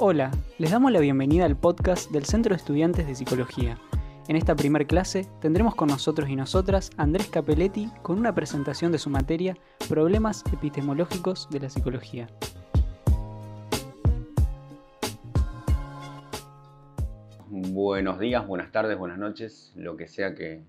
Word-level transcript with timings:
Hola, 0.00 0.30
les 0.58 0.70
damos 0.70 0.92
la 0.92 1.00
bienvenida 1.00 1.44
al 1.44 1.56
podcast 1.56 2.12
del 2.12 2.24
Centro 2.24 2.54
de 2.54 2.58
Estudiantes 2.58 3.08
de 3.08 3.16
Psicología. 3.16 3.76
En 4.28 4.36
esta 4.36 4.54
primer 4.54 4.86
clase 4.86 5.26
tendremos 5.40 5.74
con 5.74 5.88
nosotros 5.88 6.28
y 6.28 6.36
nosotras 6.36 6.90
Andrés 6.96 7.26
Capelletti 7.26 7.90
con 8.02 8.16
una 8.16 8.32
presentación 8.32 8.92
de 8.92 8.98
su 8.98 9.10
materia 9.10 9.56
Problemas 9.88 10.44
epistemológicos 10.52 11.50
de 11.50 11.58
la 11.58 11.68
psicología. 11.68 12.28
Buenos 17.48 18.20
días, 18.20 18.46
buenas 18.46 18.70
tardes, 18.70 18.96
buenas 18.96 19.18
noches, 19.18 19.72
lo 19.74 19.96
que 19.96 20.06
sea 20.06 20.36
que, 20.36 20.62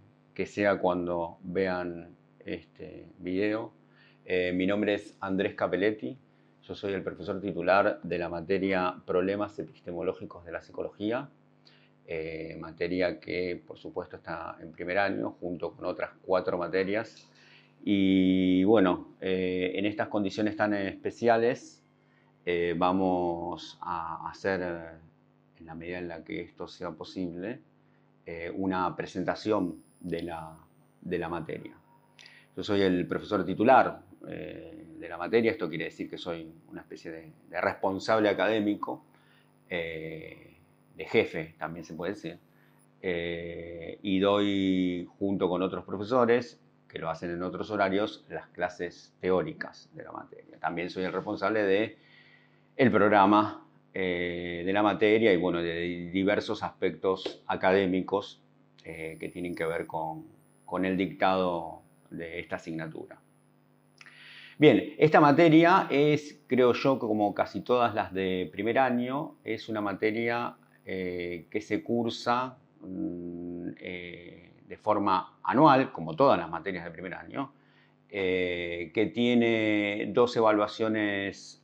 sea 0.47 0.79
cuando 0.79 1.37
vean 1.43 2.15
este 2.39 3.11
video. 3.19 3.73
Eh, 4.25 4.53
mi 4.55 4.65
nombre 4.65 4.95
es 4.95 5.15
Andrés 5.19 5.53
Capelletti, 5.53 6.17
yo 6.69 6.75
soy 6.75 6.93
el 6.93 7.01
profesor 7.01 7.41
titular 7.41 7.99
de 8.03 8.19
la 8.19 8.29
materia 8.29 8.95
Problemas 9.03 9.57
epistemológicos 9.57 10.45
de 10.45 10.51
la 10.51 10.61
psicología, 10.61 11.27
eh, 12.05 12.55
materia 12.59 13.19
que 13.19 13.59
por 13.65 13.79
supuesto 13.79 14.17
está 14.17 14.55
en 14.61 14.71
primer 14.71 14.99
año 14.99 15.31
junto 15.39 15.71
con 15.71 15.85
otras 15.85 16.11
cuatro 16.21 16.59
materias. 16.59 17.27
Y 17.83 18.63
bueno, 18.65 19.15
eh, 19.19 19.71
en 19.73 19.87
estas 19.87 20.09
condiciones 20.09 20.55
tan 20.55 20.75
especiales 20.75 21.83
eh, 22.45 22.75
vamos 22.77 23.79
a 23.81 24.29
hacer, 24.29 24.61
en 25.59 25.65
la 25.65 25.73
medida 25.73 25.97
en 25.97 26.07
la 26.07 26.23
que 26.23 26.41
esto 26.41 26.67
sea 26.67 26.91
posible, 26.91 27.61
una 28.57 28.95
presentación 28.95 29.81
de 29.99 30.21
la, 30.21 30.55
de 31.01 31.17
la 31.17 31.29
materia. 31.29 31.73
Yo 32.55 32.63
soy 32.63 32.81
el 32.81 33.07
profesor 33.07 33.43
titular 33.43 34.03
de 34.21 35.07
la 35.07 35.17
materia, 35.17 35.51
esto 35.51 35.69
quiere 35.69 35.85
decir 35.85 36.09
que 36.09 36.17
soy 36.17 36.51
una 36.67 36.81
especie 36.81 37.11
de, 37.11 37.61
responsable 37.61 38.29
académico, 38.29 39.03
eh, 39.69 40.57
de 40.95 41.05
jefe 41.05 41.55
también 41.57 41.85
se 41.85 41.93
puede 41.93 42.13
decir, 42.13 42.37
eh, 43.01 43.97
y 44.01 44.19
doy 44.19 45.07
junto 45.17 45.47
con 45.47 45.61
otros 45.61 45.85
profesores 45.85 46.59
que 46.89 46.99
lo 46.99 47.09
hacen 47.09 47.31
en 47.31 47.43
otros 47.43 47.71
horarios 47.71 48.25
las 48.29 48.47
clases 48.47 49.13
teóricas 49.21 49.89
de 49.93 50.03
la 50.03 50.11
materia. 50.11 50.57
También 50.59 50.89
soy 50.89 51.03
el 51.03 51.13
responsable 51.13 51.63
de 51.63 51.97
el 52.75 52.91
programa 52.91 53.65
eh, 53.93 54.63
de 54.65 54.73
la 54.73 54.83
materia 54.83 55.31
y 55.31 55.37
bueno, 55.37 55.61
de 55.61 56.09
diversos 56.11 56.61
aspectos 56.63 57.41
académicos 57.47 58.41
que 58.83 59.29
tienen 59.31 59.53
que 59.53 59.65
ver 59.65 59.85
con 59.85 60.83
el 60.83 60.97
dictado 60.97 61.83
de 62.09 62.39
esta 62.39 62.55
asignatura. 62.55 63.19
Bien, 64.59 64.93
esta 64.97 65.21
materia 65.21 65.87
es, 65.89 66.41
creo 66.45 66.73
yo, 66.73 66.99
como 66.99 67.33
casi 67.33 67.61
todas 67.61 67.95
las 67.95 68.13
de 68.13 68.49
primer 68.51 68.77
año, 68.77 69.37
es 69.45 69.69
una 69.69 69.79
materia 69.79 70.57
eh, 70.83 71.47
que 71.49 71.61
se 71.61 71.81
cursa 71.81 72.57
mm, 72.81 73.69
eh, 73.79 74.51
de 74.67 74.77
forma 74.77 75.39
anual, 75.43 75.93
como 75.93 76.13
todas 76.13 76.37
las 76.37 76.49
materias 76.49 76.83
de 76.83 76.91
primer 76.91 77.13
año, 77.13 77.53
eh, 78.09 78.91
que 78.93 79.05
tiene 79.05 80.11
dos 80.13 80.35
evaluaciones 80.35 81.63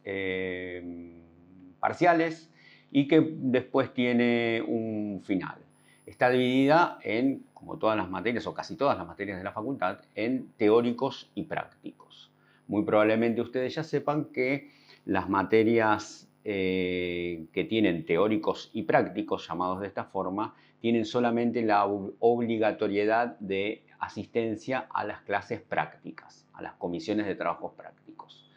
parciales 1.82 2.50
y 2.92 3.10
que 3.10 3.20
después 3.30 3.94
tiene 3.94 4.64
un 4.66 5.22
final. 5.22 5.58
Está 6.06 6.30
dividida 6.30 6.98
en, 7.04 7.46
como 7.54 7.78
todas 7.78 7.98
las 7.98 8.10
materias, 8.10 8.48
o 8.48 8.54
casi 8.54 8.78
todas 8.78 8.98
las 8.98 9.06
materias 9.06 9.38
de 9.38 9.44
la 9.44 9.52
facultad, 9.52 10.00
en 10.16 10.54
teóricos 10.56 11.30
y 11.36 11.44
prácticos 11.44 12.32
muy 12.68 12.84
probablemente 12.84 13.42
ustedes 13.42 13.76
ya 13.76 13.84
sepan 13.84 14.26
que 14.26 14.72
las 15.06 15.30
materias 15.30 16.30
eh, 16.44 17.48
que 17.52 17.64
tienen 17.64 18.06
teóricos 18.06 18.70
y 18.74 18.84
prácticos, 18.84 19.48
llamados 19.48 19.82
de 19.82 19.88
esta 19.88 20.06
forma, 20.06 20.56
tienen 20.80 21.06
solamente 21.06 21.64
la 21.64 21.86
obligatoriedad 21.86 23.40
de 23.40 23.84
asistencia 24.00 24.88
a 24.92 25.04
las 25.04 25.22
clases 25.22 25.62
prácticas, 25.62 26.48
a 26.54 26.62
las 26.62 26.74
comisiones 26.74 27.26
de 27.26 27.36
trabajos 27.36 27.74
prácticos. 27.74 28.50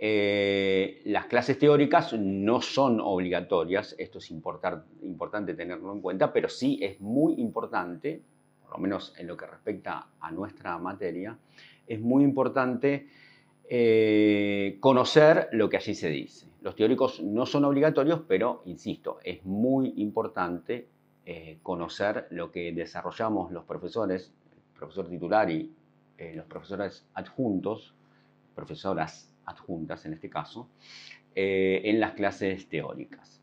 Eh, 0.00 1.02
las 1.06 1.26
clases 1.26 1.58
teóricas 1.58 2.12
no 2.12 2.60
son 2.60 3.00
obligatorias, 3.00 3.96
esto 3.98 4.18
es 4.18 4.30
importante 4.30 5.54
tenerlo 5.54 5.92
en 5.92 6.00
cuenta, 6.00 6.32
pero 6.32 6.48
sí 6.48 6.78
es 6.80 7.00
muy 7.00 7.34
importante, 7.40 8.22
por 8.62 8.74
lo 8.74 8.78
menos 8.78 9.12
en 9.18 9.26
lo 9.26 9.36
que 9.36 9.46
respecta 9.46 10.06
a 10.20 10.30
nuestra 10.30 10.78
materia, 10.78 11.36
es 11.88 12.00
muy 12.00 12.22
importante 12.22 13.08
eh, 13.70 14.78
conocer 14.80 15.48
lo 15.52 15.68
que 15.68 15.76
allí 15.76 15.94
se 15.94 16.08
dice. 16.08 16.46
Los 16.62 16.74
teóricos 16.74 17.20
no 17.22 17.44
son 17.44 17.66
obligatorios, 17.66 18.22
pero, 18.26 18.62
insisto, 18.64 19.18
es 19.22 19.44
muy 19.44 19.92
importante 19.96 20.88
eh, 21.26 21.58
conocer 21.62 22.28
lo 22.30 22.50
que 22.50 22.72
desarrollamos 22.72 23.52
los 23.52 23.64
profesores, 23.64 24.32
el 24.52 24.78
profesor 24.78 25.08
titular 25.08 25.50
y 25.50 25.70
eh, 26.16 26.32
los 26.34 26.46
profesores 26.46 27.06
adjuntos, 27.12 27.94
profesoras 28.54 29.34
adjuntas 29.44 30.04
en 30.06 30.14
este 30.14 30.30
caso, 30.30 30.68
en 31.40 32.00
las 32.00 32.14
clases 32.14 32.68
teóricas. 32.68 33.40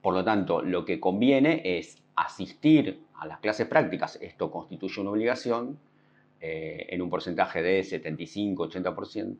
Por 0.00 0.14
lo 0.14 0.24
tanto, 0.24 0.62
lo 0.62 0.86
que 0.86 0.98
conviene 0.98 1.60
es 1.64 2.02
asistir 2.16 3.02
a 3.14 3.26
las 3.26 3.40
clases 3.40 3.66
prácticas, 3.66 4.18
esto 4.22 4.50
constituye 4.50 5.00
una 5.00 5.10
obligación, 5.10 5.78
eh, 6.44 6.88
en 6.88 7.00
un 7.00 7.08
porcentaje 7.08 7.62
de 7.62 7.82
75-80%. 7.82 9.36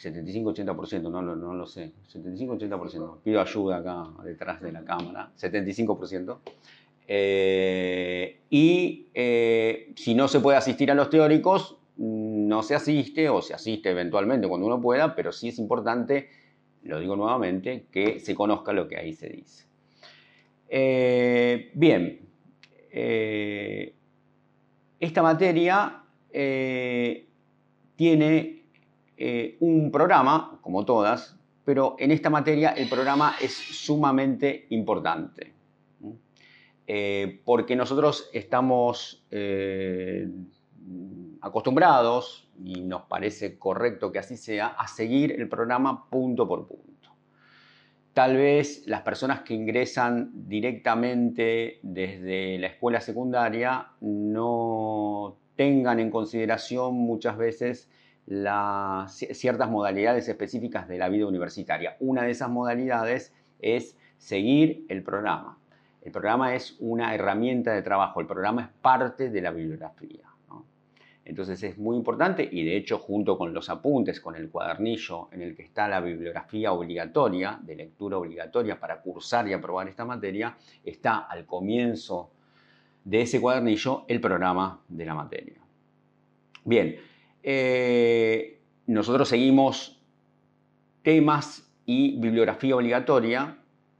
75-80%, 0.00 1.10
no, 1.10 1.20
no, 1.20 1.34
no, 1.34 1.52
lo 1.52 1.66
sé. 1.66 1.90
75-80%. 2.12 3.18
Pido 3.24 3.40
ayuda 3.40 3.78
acá 3.78 4.06
detrás 4.22 4.62
de 4.62 4.70
la 4.70 4.84
cámara. 4.84 5.32
75%. 5.36 6.38
Eh, 7.08 8.38
y 8.50 9.08
eh, 9.14 9.92
si 9.96 10.14
no 10.14 10.28
se 10.28 10.38
puede 10.38 10.58
asistir 10.58 10.92
a 10.92 10.94
los 10.94 11.10
teóricos, 11.10 11.76
no 11.96 12.62
se 12.62 12.76
asiste 12.76 13.28
o 13.28 13.42
se 13.42 13.52
asiste 13.52 13.90
eventualmente 13.90 14.46
cuando 14.46 14.68
uno 14.68 14.80
pueda, 14.80 15.16
pero 15.16 15.32
sí 15.32 15.48
es 15.48 15.58
importante, 15.58 16.28
lo 16.84 17.00
digo 17.00 17.16
nuevamente, 17.16 17.86
que 17.90 18.20
se 18.20 18.36
conozca 18.36 18.72
lo 18.72 18.86
que 18.86 18.96
ahí 18.96 19.12
se 19.12 19.28
dice. 19.28 19.66
bien, 21.74 22.20
esta 25.00 25.22
materia 25.22 26.04
eh, 26.30 27.26
tiene 27.96 28.66
eh, 29.16 29.56
un 29.60 29.90
programa, 29.90 30.58
como 30.60 30.84
todas, 30.84 31.36
pero 31.64 31.96
en 31.98 32.10
esta 32.10 32.30
materia 32.30 32.70
el 32.70 32.88
programa 32.88 33.34
es 33.40 33.52
sumamente 33.52 34.66
importante. 34.70 35.54
Eh, 36.86 37.40
porque 37.44 37.76
nosotros 37.76 38.28
estamos 38.32 39.24
acostumbrados, 41.40 42.48
y 42.62 42.82
nos 42.82 43.02
parece 43.02 43.58
correcto 43.58 44.12
que 44.12 44.18
así 44.18 44.36
sea, 44.36 44.68
a 44.68 44.86
seguir 44.86 45.32
el 45.32 45.48
programa 45.48 46.08
punto 46.10 46.46
por 46.46 46.66
punto. 46.66 46.89
Tal 48.14 48.36
vez 48.36 48.86
las 48.86 49.02
personas 49.02 49.42
que 49.42 49.54
ingresan 49.54 50.30
directamente 50.48 51.78
desde 51.82 52.58
la 52.58 52.66
escuela 52.66 53.00
secundaria 53.00 53.86
no 54.00 55.36
tengan 55.54 56.00
en 56.00 56.10
consideración 56.10 56.94
muchas 56.94 57.36
veces 57.36 57.88
las, 58.26 59.12
ciertas 59.12 59.70
modalidades 59.70 60.28
específicas 60.28 60.88
de 60.88 60.98
la 60.98 61.08
vida 61.08 61.26
universitaria. 61.26 61.96
Una 62.00 62.22
de 62.22 62.32
esas 62.32 62.50
modalidades 62.50 63.32
es 63.60 63.96
seguir 64.18 64.86
el 64.88 65.02
programa. 65.02 65.58
El 66.02 66.10
programa 66.10 66.54
es 66.54 66.76
una 66.80 67.14
herramienta 67.14 67.72
de 67.72 67.82
trabajo, 67.82 68.20
el 68.20 68.26
programa 68.26 68.62
es 68.62 68.68
parte 68.80 69.30
de 69.30 69.40
la 69.40 69.50
bibliografía. 69.50 70.29
Entonces 71.30 71.62
es 71.62 71.78
muy 71.78 71.96
importante 71.96 72.46
y 72.50 72.64
de 72.64 72.76
hecho 72.76 72.98
junto 72.98 73.38
con 73.38 73.54
los 73.54 73.70
apuntes, 73.70 74.20
con 74.20 74.34
el 74.34 74.50
cuadernillo 74.50 75.28
en 75.30 75.42
el 75.42 75.54
que 75.54 75.62
está 75.62 75.86
la 75.86 76.00
bibliografía 76.00 76.72
obligatoria, 76.72 77.56
de 77.62 77.76
lectura 77.76 78.18
obligatoria 78.18 78.80
para 78.80 79.00
cursar 79.00 79.46
y 79.46 79.52
aprobar 79.52 79.86
esta 79.86 80.04
materia, 80.04 80.56
está 80.84 81.18
al 81.18 81.46
comienzo 81.46 82.32
de 83.04 83.20
ese 83.20 83.40
cuadernillo 83.40 84.06
el 84.08 84.20
programa 84.20 84.82
de 84.88 85.04
la 85.06 85.14
materia. 85.14 85.60
Bien, 86.64 86.96
eh, 87.44 88.58
nosotros 88.88 89.28
seguimos 89.28 90.02
temas 91.02 91.72
y 91.86 92.18
bibliografía 92.18 92.74
obligatoria 92.74 93.56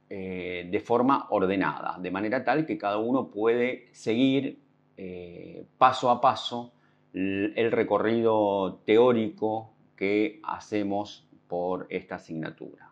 eh, 0.08 0.68
de 0.68 0.80
forma 0.80 1.28
ordenada, 1.30 1.96
de 2.00 2.10
manera 2.10 2.42
tal 2.42 2.66
que 2.66 2.76
cada 2.76 2.98
uno 2.98 3.30
puede 3.30 3.86
seguir 3.92 4.58
eh, 4.96 5.64
paso 5.78 6.10
a 6.10 6.20
paso 6.20 6.72
el 7.12 7.72
recorrido 7.72 8.80
teórico 8.84 9.72
que 9.96 10.40
hacemos 10.42 11.26
por 11.48 11.86
esta 11.90 12.14
asignatura. 12.16 12.90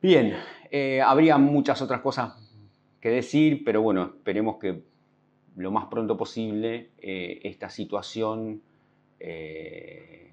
Bien, 0.00 0.34
eh, 0.70 1.00
habría 1.00 1.38
muchas 1.38 1.82
otras 1.82 2.00
cosas 2.00 2.34
que 3.00 3.10
decir, 3.10 3.62
pero 3.64 3.82
bueno, 3.82 4.14
esperemos 4.16 4.56
que 4.56 4.82
lo 5.56 5.70
más 5.70 5.86
pronto 5.86 6.16
posible 6.16 6.90
eh, 6.98 7.40
esta 7.44 7.68
situación 7.68 8.62
eh, 9.20 10.32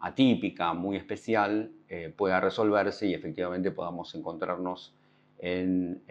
atípica, 0.00 0.72
muy 0.74 0.96
especial, 0.96 1.72
pueda 2.16 2.40
resolverse 2.40 3.06
y 3.06 3.12
efectivamente 3.12 3.70
podamos 3.70 4.14
encontrarnos 4.14 4.94
en 5.38 6.02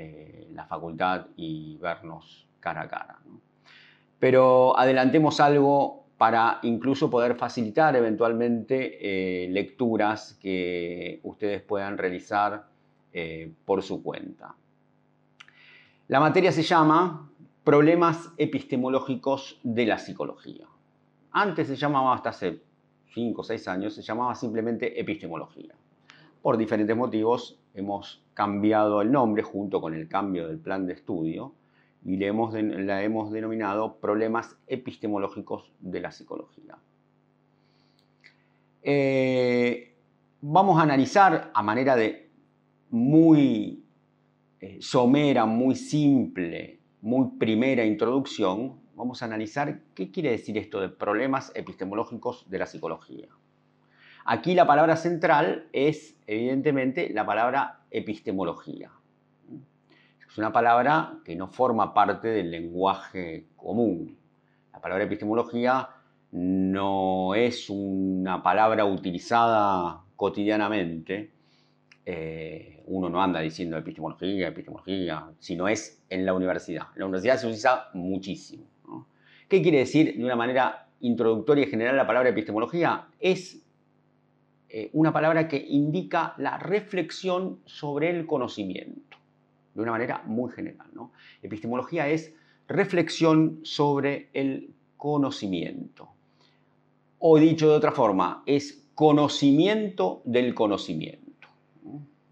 la 0.53 0.67
facultad 0.67 1.25
y 1.35 1.77
vernos 1.77 2.47
cara 2.59 2.81
a 2.81 2.87
cara. 2.87 3.19
Pero 4.21 4.77
adelantemos 4.77 5.39
algo 5.39 6.05
para 6.19 6.59
incluso 6.61 7.09
poder 7.09 7.35
facilitar 7.35 7.95
eventualmente 7.95 9.47
lecturas 9.49 10.37
que 10.39 11.19
ustedes 11.23 11.63
puedan 11.63 11.97
realizar 11.97 12.67
por 13.65 13.81
su 13.81 14.03
cuenta. 14.03 14.53
La 16.07 16.19
materia 16.19 16.51
se 16.51 16.61
llama 16.61 17.31
Problemas 17.63 18.31
epistemológicos 18.37 19.59
de 19.63 19.87
la 19.87 19.97
psicología. 19.97 20.67
Antes 21.31 21.67
se 21.67 21.75
llamaba, 21.75 22.13
hasta 22.13 22.29
hace 22.29 22.61
5 23.15 23.41
o 23.41 23.43
6 23.43 23.67
años, 23.69 23.95
se 23.95 24.03
llamaba 24.03 24.35
simplemente 24.35 24.99
epistemología. 24.99 25.73
Por 26.43 26.57
diferentes 26.57 26.95
motivos 26.95 27.57
hemos 27.73 28.21
cambiado 28.35 29.01
el 29.01 29.11
nombre 29.11 29.41
junto 29.41 29.81
con 29.81 29.95
el 29.95 30.07
cambio 30.07 30.47
del 30.47 30.59
plan 30.59 30.85
de 30.85 30.93
estudio 30.93 31.53
y 32.03 32.17
le 32.17 32.27
hemos 32.27 32.53
la 32.53 33.03
hemos 33.03 33.31
denominado 33.31 33.97
problemas 33.97 34.57
epistemológicos 34.67 35.71
de 35.79 35.99
la 35.99 36.11
psicología. 36.11 36.77
Eh, 38.83 39.93
vamos 40.41 40.79
a 40.79 40.83
analizar 40.83 41.51
a 41.53 41.61
manera 41.61 41.95
de 41.95 42.29
muy 42.89 43.83
eh, 44.59 44.77
somera, 44.81 45.45
muy 45.45 45.75
simple, 45.75 46.79
muy 47.01 47.29
primera 47.39 47.85
introducción, 47.85 48.79
vamos 48.95 49.21
a 49.21 49.25
analizar 49.25 49.81
qué 49.95 50.11
quiere 50.11 50.31
decir 50.31 50.57
esto 50.57 50.79
de 50.81 50.89
problemas 50.89 51.51
epistemológicos 51.55 52.49
de 52.49 52.59
la 52.59 52.65
psicología. 52.65 53.27
Aquí 54.25 54.53
la 54.53 54.67
palabra 54.67 54.95
central 54.97 55.67
es 55.73 56.15
evidentemente 56.27 57.09
la 57.11 57.25
palabra 57.25 57.81
epistemología. 57.89 58.91
Es 60.31 60.37
una 60.37 60.53
palabra 60.53 61.19
que 61.25 61.35
no 61.35 61.49
forma 61.49 61.93
parte 61.93 62.29
del 62.29 62.51
lenguaje 62.51 63.47
común. 63.57 64.17
La 64.71 64.79
palabra 64.79 65.03
epistemología 65.03 65.89
no 66.31 67.35
es 67.35 67.69
una 67.69 68.41
palabra 68.41 68.85
utilizada 68.85 70.05
cotidianamente. 70.15 71.33
Eh, 72.05 72.81
uno 72.85 73.09
no 73.09 73.21
anda 73.21 73.41
diciendo 73.41 73.75
epistemología, 73.75 74.47
epistemología, 74.47 75.27
sino 75.37 75.67
es 75.67 76.01
en 76.09 76.25
la 76.25 76.33
universidad. 76.33 76.83
La 76.95 77.07
universidad 77.07 77.35
se 77.35 77.47
utiliza 77.47 77.89
muchísimo. 77.93 78.63
¿Qué 79.49 79.61
quiere 79.61 79.79
decir 79.79 80.15
de 80.15 80.23
una 80.23 80.37
manera 80.37 80.87
introductoria 81.01 81.65
y 81.65 81.69
general 81.69 81.97
la 81.97 82.07
palabra 82.07 82.29
epistemología? 82.29 83.09
Es 83.19 83.61
eh, 84.69 84.89
una 84.93 85.11
palabra 85.11 85.49
que 85.49 85.57
indica 85.57 86.33
la 86.37 86.57
reflexión 86.57 87.59
sobre 87.65 88.09
el 88.09 88.25
conocimiento, 88.25 89.10
de 89.73 89.81
una 89.81 89.91
manera 89.91 90.23
muy 90.25 90.51
general. 90.51 90.87
Epistemología 91.41 92.07
es 92.07 92.33
reflexión 92.67 93.59
sobre 93.63 94.29
el 94.33 94.73
conocimiento. 94.97 96.09
O 97.19 97.37
dicho 97.37 97.69
de 97.69 97.75
otra 97.75 97.91
forma, 97.91 98.43
es 98.45 98.87
conocimiento 98.95 100.21
del 100.25 100.53
conocimiento. 100.53 101.47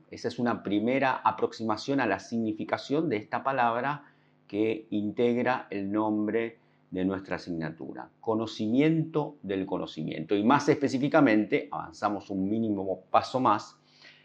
Esa 0.09 0.27
es 0.27 0.39
una 0.39 0.63
primera 0.63 1.21
aproximación 1.23 1.99
a 1.99 2.07
la 2.07 2.19
significación 2.19 3.09
de 3.09 3.17
esta 3.17 3.43
palabra 3.43 4.05
que 4.47 4.87
integra 4.89 5.67
el 5.69 5.91
nombre 5.91 6.57
de 6.89 7.05
nuestra 7.05 7.35
asignatura, 7.35 8.09
conocimiento 8.19 9.37
del 9.43 9.67
conocimiento. 9.67 10.35
Y 10.35 10.43
más 10.43 10.67
específicamente, 10.69 11.67
avanzamos 11.71 12.31
un 12.31 12.49
mínimo 12.49 13.01
paso 13.11 13.39
más, 13.39 13.77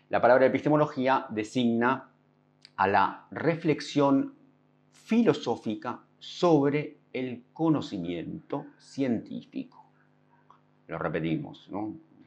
la 0.09 0.21
palabra 0.21 0.47
epistemología 0.47 1.27
designa 1.29 2.14
a 2.77 2.87
la 2.89 3.27
reflexión 3.31 4.35
filosófica 4.93 6.01
sobre 6.19 6.99
el 7.13 7.45
conocimiento 7.53 8.67
científico. 8.79 9.85
Lo 10.89 10.99
repetimos, 10.99 11.71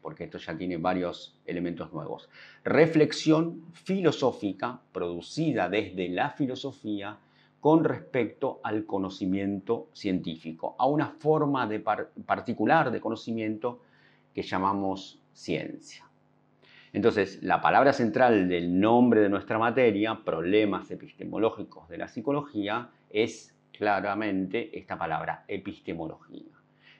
porque 0.01 0.23
esto 0.23 0.37
ya 0.37 0.57
tiene 0.57 0.77
varios 0.77 1.37
elementos 1.45 1.91
nuevos. 1.91 2.29
Reflexión 2.63 3.65
filosófica 3.73 4.79
producida 4.91 5.69
desde 5.69 6.09
la 6.09 6.29
filosofía 6.29 7.17
con 7.59 7.83
respecto 7.83 8.61
al 8.63 8.85
conocimiento 8.85 9.89
científico, 9.91 10.75
a 10.79 10.87
una 10.87 11.07
forma 11.07 11.67
de 11.67 11.79
particular 11.79 12.91
de 12.91 13.01
conocimiento 13.01 13.81
que 14.33 14.43
llamamos 14.43 15.19
ciencia. 15.33 16.06
Entonces, 16.97 17.43
la 17.43 17.61
palabra 17.61 17.93
central 17.93 18.49
del 18.49 18.79
nombre 18.79 19.21
de 19.21 19.29
nuestra 19.29 19.59
materia, 19.59 20.19
problemas 20.25 20.89
epistemológicos 20.89 21.87
de 21.89 21.99
la 21.99 22.07
psicología, 22.07 22.89
es 23.11 23.55
claramente 23.71 24.75
esta 24.75 24.97
palabra, 24.97 25.45
epistemología. 25.47 26.55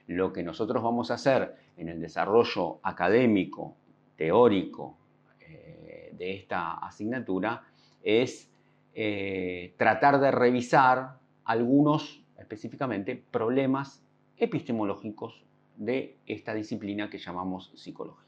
Lo 0.06 0.32
que 0.32 0.44
nosotros 0.44 0.84
vamos 0.84 1.10
a 1.10 1.14
hacer 1.14 1.56
en 1.76 1.88
el 1.88 2.00
desarrollo 2.00 2.78
académico, 2.84 3.74
teórico 4.14 4.96
eh, 5.40 6.12
de 6.16 6.32
esta 6.32 6.74
asignatura 6.74 7.64
es 8.00 8.48
eh, 8.94 9.74
tratar 9.76 10.20
de 10.20 10.30
revisar 10.30 11.18
algunos, 11.44 12.22
específicamente, 12.38 13.20
problemas 13.32 14.00
epistemológicos 14.36 15.42
de 15.76 16.18
esta 16.24 16.54
disciplina 16.54 17.10
que 17.10 17.18
llamamos 17.18 17.72
psicología. 17.74 18.27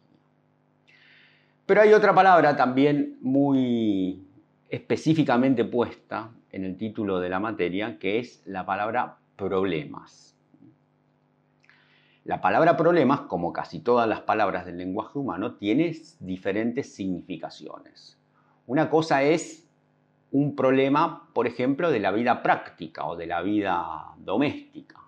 Pero 1.70 1.82
hay 1.82 1.92
otra 1.92 2.12
palabra 2.12 2.56
también 2.56 3.16
muy 3.20 4.26
específicamente 4.70 5.64
puesta 5.64 6.32
en 6.50 6.64
el 6.64 6.76
título 6.76 7.20
de 7.20 7.28
la 7.28 7.38
materia, 7.38 7.96
que 7.96 8.18
es 8.18 8.42
la 8.44 8.66
palabra 8.66 9.18
problemas. 9.36 10.36
La 12.24 12.40
palabra 12.40 12.76
problemas, 12.76 13.20
como 13.20 13.52
casi 13.52 13.78
todas 13.78 14.08
las 14.08 14.22
palabras 14.22 14.66
del 14.66 14.78
lenguaje 14.78 15.16
humano, 15.16 15.54
tiene 15.54 15.96
diferentes 16.18 16.92
significaciones. 16.92 18.18
Una 18.66 18.90
cosa 18.90 19.22
es 19.22 19.64
un 20.32 20.56
problema, 20.56 21.28
por 21.32 21.46
ejemplo, 21.46 21.92
de 21.92 22.00
la 22.00 22.10
vida 22.10 22.42
práctica 22.42 23.06
o 23.06 23.14
de 23.14 23.28
la 23.28 23.42
vida 23.42 24.06
doméstica. 24.18 25.00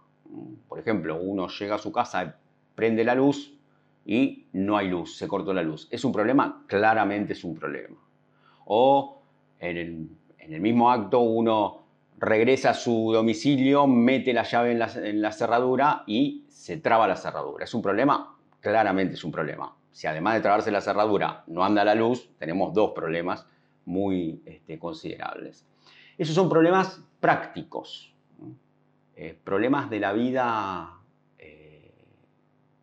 Por 0.68 0.78
ejemplo, 0.78 1.20
uno 1.20 1.48
llega 1.48 1.74
a 1.74 1.78
su 1.78 1.90
casa, 1.90 2.36
prende 2.76 3.02
la 3.02 3.16
luz 3.16 3.52
y 4.04 4.46
no 4.52 4.76
hay 4.76 4.88
luz, 4.88 5.16
se 5.16 5.28
cortó 5.28 5.52
la 5.52 5.62
luz. 5.62 5.88
¿Es 5.90 6.04
un 6.04 6.12
problema? 6.12 6.64
Claramente 6.66 7.34
es 7.34 7.44
un 7.44 7.54
problema. 7.54 7.96
O 8.66 9.22
en 9.58 10.08
el, 10.38 10.60
mismo 10.60 10.90
acto 10.90 11.20
uno 11.20 11.82
regresa 12.18 12.70
a 12.70 12.74
su 12.74 13.12
domicilio, 13.12 13.86
mete 13.86 14.32
la 14.32 14.42
llave 14.42 14.72
en 14.72 15.20
la, 15.22 15.32
cerradura 15.32 16.04
y 16.06 16.44
se 16.48 16.76
traba 16.78 17.06
la 17.06 17.16
cerradura. 17.16 17.64
¿Es 17.64 17.74
un 17.74 17.82
problema? 17.82 18.36
Claramente 18.60 19.14
es 19.14 19.24
un 19.24 19.32
problema. 19.32 19.74
Si 19.92 20.06
además 20.06 20.34
de 20.34 20.40
trabarse 20.40 20.70
la 20.70 20.80
cerradura 20.80 21.44
no 21.46 21.64
anda 21.64 21.84
la 21.84 21.94
luz, 21.94 22.30
tenemos 22.38 22.72
dos 22.72 22.92
problemas 22.92 23.46
muy 23.84 24.42
este, 24.46 24.78
considerables. 24.78 25.66
Esos 26.18 26.34
son 26.34 26.48
problemas 26.48 27.02
prácticos, 27.20 28.14
eh, 29.16 29.38
problemas 29.44 29.90
de 29.90 30.00
la 30.00 30.12
vida 30.12 31.01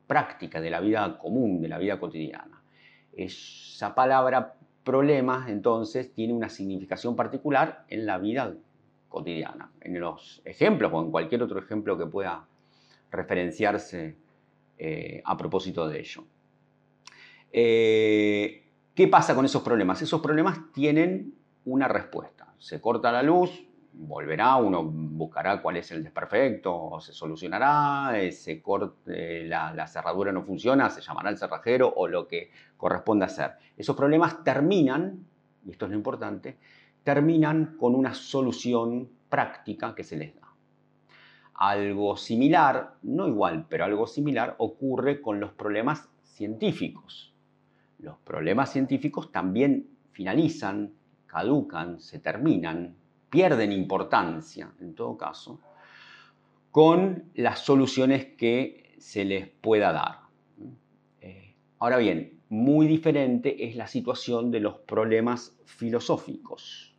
práctica, 0.10 0.60
de 0.60 0.72
la 0.72 0.80
vida 0.80 1.20
común, 1.20 1.62
de 1.62 1.68
la 1.68 1.78
vida 1.78 2.00
cotidiana. 2.00 2.63
Esa 3.13 3.94
palabra 3.94 4.56
problemas 4.84 5.50
entonces 5.50 6.12
tiene 6.12 6.34
una 6.34 6.50
significación 6.50 7.16
particular 7.16 7.86
en 7.89 8.08
la 8.08 8.18
vida 8.18 8.56
cotidiana, 9.08 9.72
en 9.82 10.00
los 10.00 10.42
ejemplos 10.46 10.92
o 10.92 11.04
en 11.04 11.12
cualquier 11.12 11.44
otro 11.44 11.60
ejemplo 11.60 11.96
que 11.96 12.08
pueda 12.08 12.48
referenciarse 13.12 14.16
eh, 14.80 15.22
a 15.24 15.38
propósito 15.38 15.88
de 15.88 16.00
ello. 16.00 16.24
¿Qué 17.51 19.08
pasa 19.12 19.36
con 19.36 19.46
esos 19.46 19.62
problemas? 19.62 20.01
Esos 20.01 20.22
problemas 20.22 20.72
tienen 20.74 21.36
una 21.66 21.88
respuesta. 21.88 22.51
Se 22.58 22.82
corta 22.82 23.12
la 23.12 23.22
luz, 23.22 23.68
volverá, 23.93 24.55
uno 24.58 24.84
buscará 24.84 25.62
cuál 25.62 25.77
es 25.77 25.91
el 25.91 26.03
desperfecto, 26.03 27.00
se 27.00 27.13
solucionará, 27.13 28.13
se 28.31 28.62
corte, 28.62 29.46
la, 29.46 29.74
la, 29.74 29.88
cerradura 29.88 30.31
no 30.31 30.43
funciona, 30.43 30.89
se 30.89 31.01
llamará 31.01 31.29
el 31.29 31.38
cerrajero 31.38 31.93
o 31.96 32.08
lo 32.08 32.27
que 32.27 32.51
corresponda 32.77 33.25
hacer. 33.25 33.53
Esos 33.77 33.96
problemas 33.96 34.43
terminan, 34.43 35.25
y 35.65 35.72
esto 35.72 35.86
es 35.86 35.91
lo 35.91 35.98
importante, 35.98 36.58
terminan 37.03 37.77
con 37.77 37.96
una 37.96 38.13
solución 38.13 39.10
práctica 39.29 39.96
que 39.96 40.03
se 40.03 40.17
les 40.17 40.36
da. 40.36 40.48
Algo 41.55 42.15
similar, 42.15 42.96
no 43.03 43.27
igual, 43.27 43.65
pero 43.67 43.86
algo 43.86 44.08
similar 44.08 44.55
ocurre 44.60 45.22
con 45.22 45.39
los 45.39 45.51
problemas 45.51 46.08
científicos 46.24 47.29
los 48.00 48.17
problemas 48.19 48.72
científicos 48.72 49.31
también 49.31 49.89
finalizan, 50.12 50.93
caducan, 51.27 52.00
se 52.00 52.19
terminan, 52.19 52.96
pierden 53.29 53.71
importancia, 53.71 54.71
en 54.79 54.95
todo 54.95 55.17
caso, 55.17 55.59
con 56.71 57.31
las 57.36 57.59
soluciones 57.59 58.25
que 58.38 58.95
se 59.00 59.25
les 59.25 59.48
pueda 59.48 59.91
dar. 59.91 60.19
Eh, 61.21 61.50
Ahora 61.79 61.98
bien, 61.98 62.39
muy 62.50 62.88
diferente 62.88 63.65
es 63.65 63.77
la 63.77 63.88
situación 63.88 64.51
de 64.51 64.59
los 64.59 64.79
problemas 64.79 65.57
filosóficos. 65.65 66.93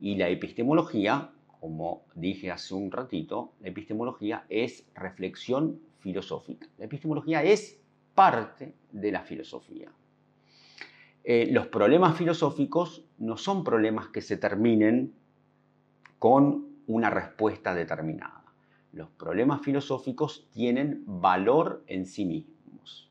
Y 0.00 0.16
la 0.16 0.30
epistemología, 0.30 1.30
como 1.60 2.06
dije 2.14 2.50
hace 2.50 2.74
un 2.74 2.90
ratito, 2.90 3.52
la 3.60 3.68
epistemología 3.68 4.46
es 4.48 4.86
reflexión 4.94 5.80
filosófica. 5.98 6.66
La 6.78 6.86
epistemología 6.86 7.42
es 7.42 7.78
parte 8.14 8.74
de 8.92 9.12
la 9.12 9.22
filosofía. 9.24 9.92
Eh, 11.22 11.48
los 11.50 11.66
problemas 11.66 12.16
filosóficos 12.16 13.04
no 13.18 13.36
son 13.36 13.62
problemas 13.62 14.08
que 14.08 14.22
se 14.22 14.38
terminen 14.38 15.12
con 16.18 16.66
una 16.86 17.10
respuesta 17.10 17.74
determinada. 17.74 18.44
Los 18.92 19.10
problemas 19.10 19.60
filosóficos 19.62 20.48
tienen 20.50 21.02
valor 21.06 21.84
en 21.86 22.06
sí 22.06 22.24
mismos. 22.24 23.10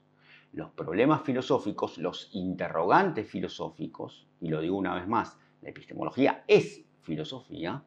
Los 0.51 0.71
problemas 0.71 1.21
filosóficos, 1.21 1.97
los 1.97 2.29
interrogantes 2.33 3.29
filosóficos, 3.29 4.27
y 4.41 4.49
lo 4.49 4.61
digo 4.61 4.75
una 4.75 4.95
vez 4.95 5.07
más, 5.07 5.37
la 5.61 5.69
epistemología 5.69 6.43
es 6.47 6.83
filosofía, 7.01 7.83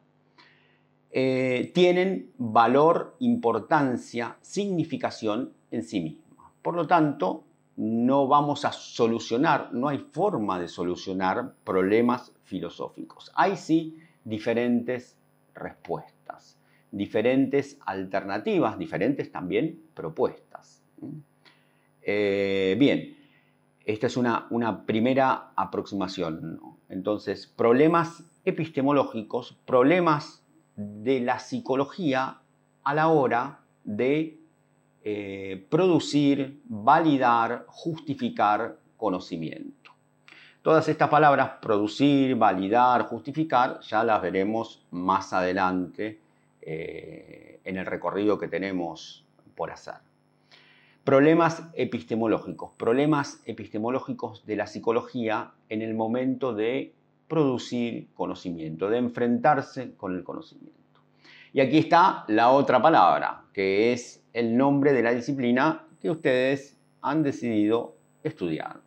eh, 1.11 1.71
tienen 1.73 2.31
valor, 2.37 3.17
importancia, 3.19 4.37
significación 4.41 5.53
en 5.69 5.83
sí 5.83 5.99
mismas. 5.99 6.51
Por 6.61 6.75
lo 6.75 6.87
tanto, 6.87 7.43
no 7.75 8.27
vamos 8.27 8.63
a 8.63 8.71
solucionar, 8.71 9.73
no 9.73 9.89
hay 9.89 9.97
forma 9.97 10.59
de 10.59 10.69
solucionar 10.69 11.55
problemas 11.63 12.31
filosóficos. 12.43 13.31
Hay 13.35 13.57
sí 13.57 13.97
diferentes 14.23 15.17
respuestas, 15.53 16.57
diferentes 16.91 17.77
alternativas, 17.85 18.77
diferentes 18.77 19.31
también 19.31 19.81
propuestas. 19.93 20.83
Eh, 22.01 22.75
bien, 22.79 23.17
esta 23.85 24.07
es 24.07 24.17
una, 24.17 24.47
una 24.49 24.85
primera 24.85 25.51
aproximación. 25.55 26.59
Entonces, 26.89 27.47
problemas 27.47 28.23
epistemológicos, 28.45 29.57
problemas 29.65 30.43
de 30.75 31.19
la 31.19 31.39
psicología 31.39 32.39
a 32.83 32.93
la 32.93 33.07
hora 33.07 33.59
de 33.83 34.39
eh, 35.03 35.65
producir, 35.69 36.61
validar, 36.65 37.65
justificar 37.67 38.77
conocimiento. 38.97 39.80
Todas 40.61 40.87
estas 40.89 41.09
palabras, 41.09 41.53
producir, 41.59 42.35
validar, 42.35 43.07
justificar, 43.07 43.79
ya 43.79 44.03
las 44.03 44.21
veremos 44.21 44.85
más 44.91 45.33
adelante 45.33 46.19
eh, 46.61 47.59
en 47.63 47.77
el 47.77 47.85
recorrido 47.87 48.37
que 48.37 48.47
tenemos 48.47 49.25
por 49.55 49.71
hacer. 49.71 49.95
Problemas 51.03 51.63
epistemológicos, 51.73 52.73
problemas 52.77 53.41
epistemológicos 53.45 54.45
de 54.45 54.55
la 54.55 54.67
psicología 54.67 55.49
en 55.67 55.81
el 55.81 55.95
momento 55.95 56.53
de 56.53 56.93
producir 57.27 58.09
conocimiento, 58.13 58.87
de 58.87 58.99
enfrentarse 58.99 59.95
con 59.95 60.15
el 60.15 60.23
conocimiento. 60.23 61.01
Y 61.53 61.61
aquí 61.61 61.79
está 61.79 62.23
la 62.27 62.51
otra 62.51 62.79
palabra, 62.79 63.45
que 63.51 63.93
es 63.93 64.23
el 64.31 64.55
nombre 64.55 64.93
de 64.93 65.01
la 65.01 65.11
disciplina 65.11 65.87
que 65.99 66.11
ustedes 66.11 66.77
han 67.01 67.23
decidido 67.23 67.95
estudiar 68.23 68.81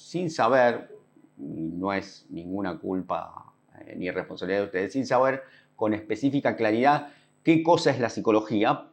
sin 0.00 0.30
saber, 0.30 0.96
no 1.36 1.92
es 1.92 2.26
ninguna 2.30 2.78
culpa 2.78 3.52
eh, 3.80 3.94
ni 3.96 4.10
responsabilidad 4.10 4.60
de 4.60 4.66
ustedes, 4.66 4.92
sin 4.94 5.06
saber 5.06 5.42
con 5.76 5.92
específica 5.92 6.56
claridad 6.56 7.12
qué 7.44 7.62
cosa 7.62 7.90
es 7.90 8.00
la 8.00 8.08
psicología, 8.08 8.88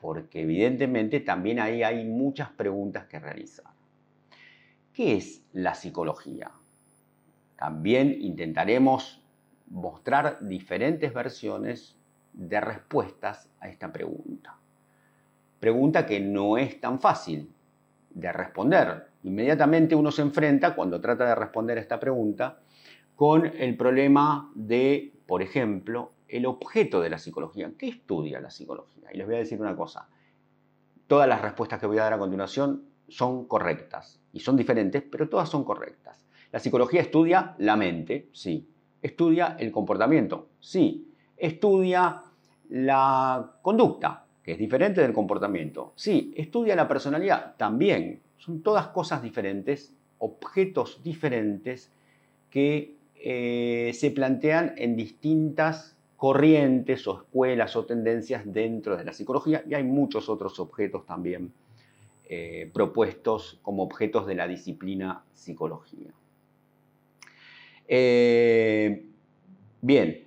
porque 0.00 0.42
evidentemente 0.42 1.20
también 1.20 1.60
ahí 1.60 1.84
hay 1.84 2.04
muchas 2.04 2.50
preguntas 2.50 3.06
que 3.06 3.20
realizar. 3.20 3.66
¿Qué 4.92 5.16
es 5.16 5.44
la 5.52 5.74
psicología? 5.74 6.50
También 7.56 8.16
intentaremos 8.20 9.22
mostrar 9.68 10.38
diferentes 10.40 11.14
versiones 11.14 11.96
de 12.32 12.60
respuestas 12.60 13.48
a 13.60 13.68
esta 13.68 13.92
pregunta. 13.92 14.56
Pregunta 15.60 16.04
que 16.04 16.18
no 16.18 16.58
es 16.58 16.80
tan 16.80 17.00
fácil 17.00 17.50
de 18.10 18.32
responder, 18.32 19.13
Inmediatamente 19.24 19.94
uno 19.94 20.10
se 20.10 20.22
enfrenta, 20.22 20.74
cuando 20.74 21.00
trata 21.00 21.26
de 21.26 21.34
responder 21.34 21.78
a 21.78 21.80
esta 21.80 21.98
pregunta, 21.98 22.60
con 23.16 23.46
el 23.46 23.76
problema 23.76 24.50
de, 24.54 25.12
por 25.26 25.42
ejemplo, 25.42 26.12
el 26.28 26.46
objeto 26.46 27.00
de 27.00 27.10
la 27.10 27.18
psicología. 27.18 27.72
¿Qué 27.78 27.88
estudia 27.88 28.40
la 28.40 28.50
psicología? 28.50 29.08
Y 29.12 29.16
les 29.16 29.26
voy 29.26 29.36
a 29.36 29.38
decir 29.38 29.60
una 29.60 29.74
cosa. 29.76 30.08
Todas 31.06 31.28
las 31.28 31.40
respuestas 31.40 31.80
que 31.80 31.86
voy 31.86 31.98
a 31.98 32.04
dar 32.04 32.14
a 32.14 32.18
continuación 32.18 32.84
son 33.08 33.46
correctas 33.46 34.20
y 34.32 34.40
son 34.40 34.56
diferentes, 34.56 35.02
pero 35.02 35.28
todas 35.28 35.48
son 35.48 35.64
correctas. 35.64 36.26
La 36.52 36.58
psicología 36.58 37.00
estudia 37.00 37.54
la 37.58 37.76
mente, 37.76 38.28
sí. 38.32 38.68
Estudia 39.00 39.56
el 39.58 39.70
comportamiento, 39.70 40.48
sí. 40.60 41.12
Estudia 41.36 42.22
la 42.70 43.58
conducta, 43.62 44.24
que 44.42 44.52
es 44.52 44.58
diferente 44.58 45.00
del 45.00 45.12
comportamiento, 45.12 45.92
sí. 45.96 46.32
Estudia 46.36 46.76
la 46.76 46.88
personalidad, 46.88 47.54
también. 47.56 48.20
Son 48.38 48.62
todas 48.62 48.88
cosas 48.88 49.22
diferentes, 49.22 49.94
objetos 50.18 51.02
diferentes 51.02 51.90
que 52.50 52.96
eh, 53.16 53.92
se 53.94 54.10
plantean 54.10 54.74
en 54.76 54.96
distintas 54.96 55.96
corrientes 56.16 57.06
o 57.06 57.22
escuelas 57.22 57.76
o 57.76 57.84
tendencias 57.84 58.42
dentro 58.46 58.96
de 58.96 59.04
la 59.04 59.12
psicología 59.12 59.62
y 59.68 59.74
hay 59.74 59.84
muchos 59.84 60.28
otros 60.28 60.58
objetos 60.60 61.04
también 61.04 61.52
eh, 62.26 62.70
propuestos 62.72 63.58
como 63.62 63.82
objetos 63.82 64.26
de 64.26 64.34
la 64.34 64.48
disciplina 64.48 65.22
psicología. 65.34 66.10
Eh, 67.86 69.04
bien, 69.82 70.24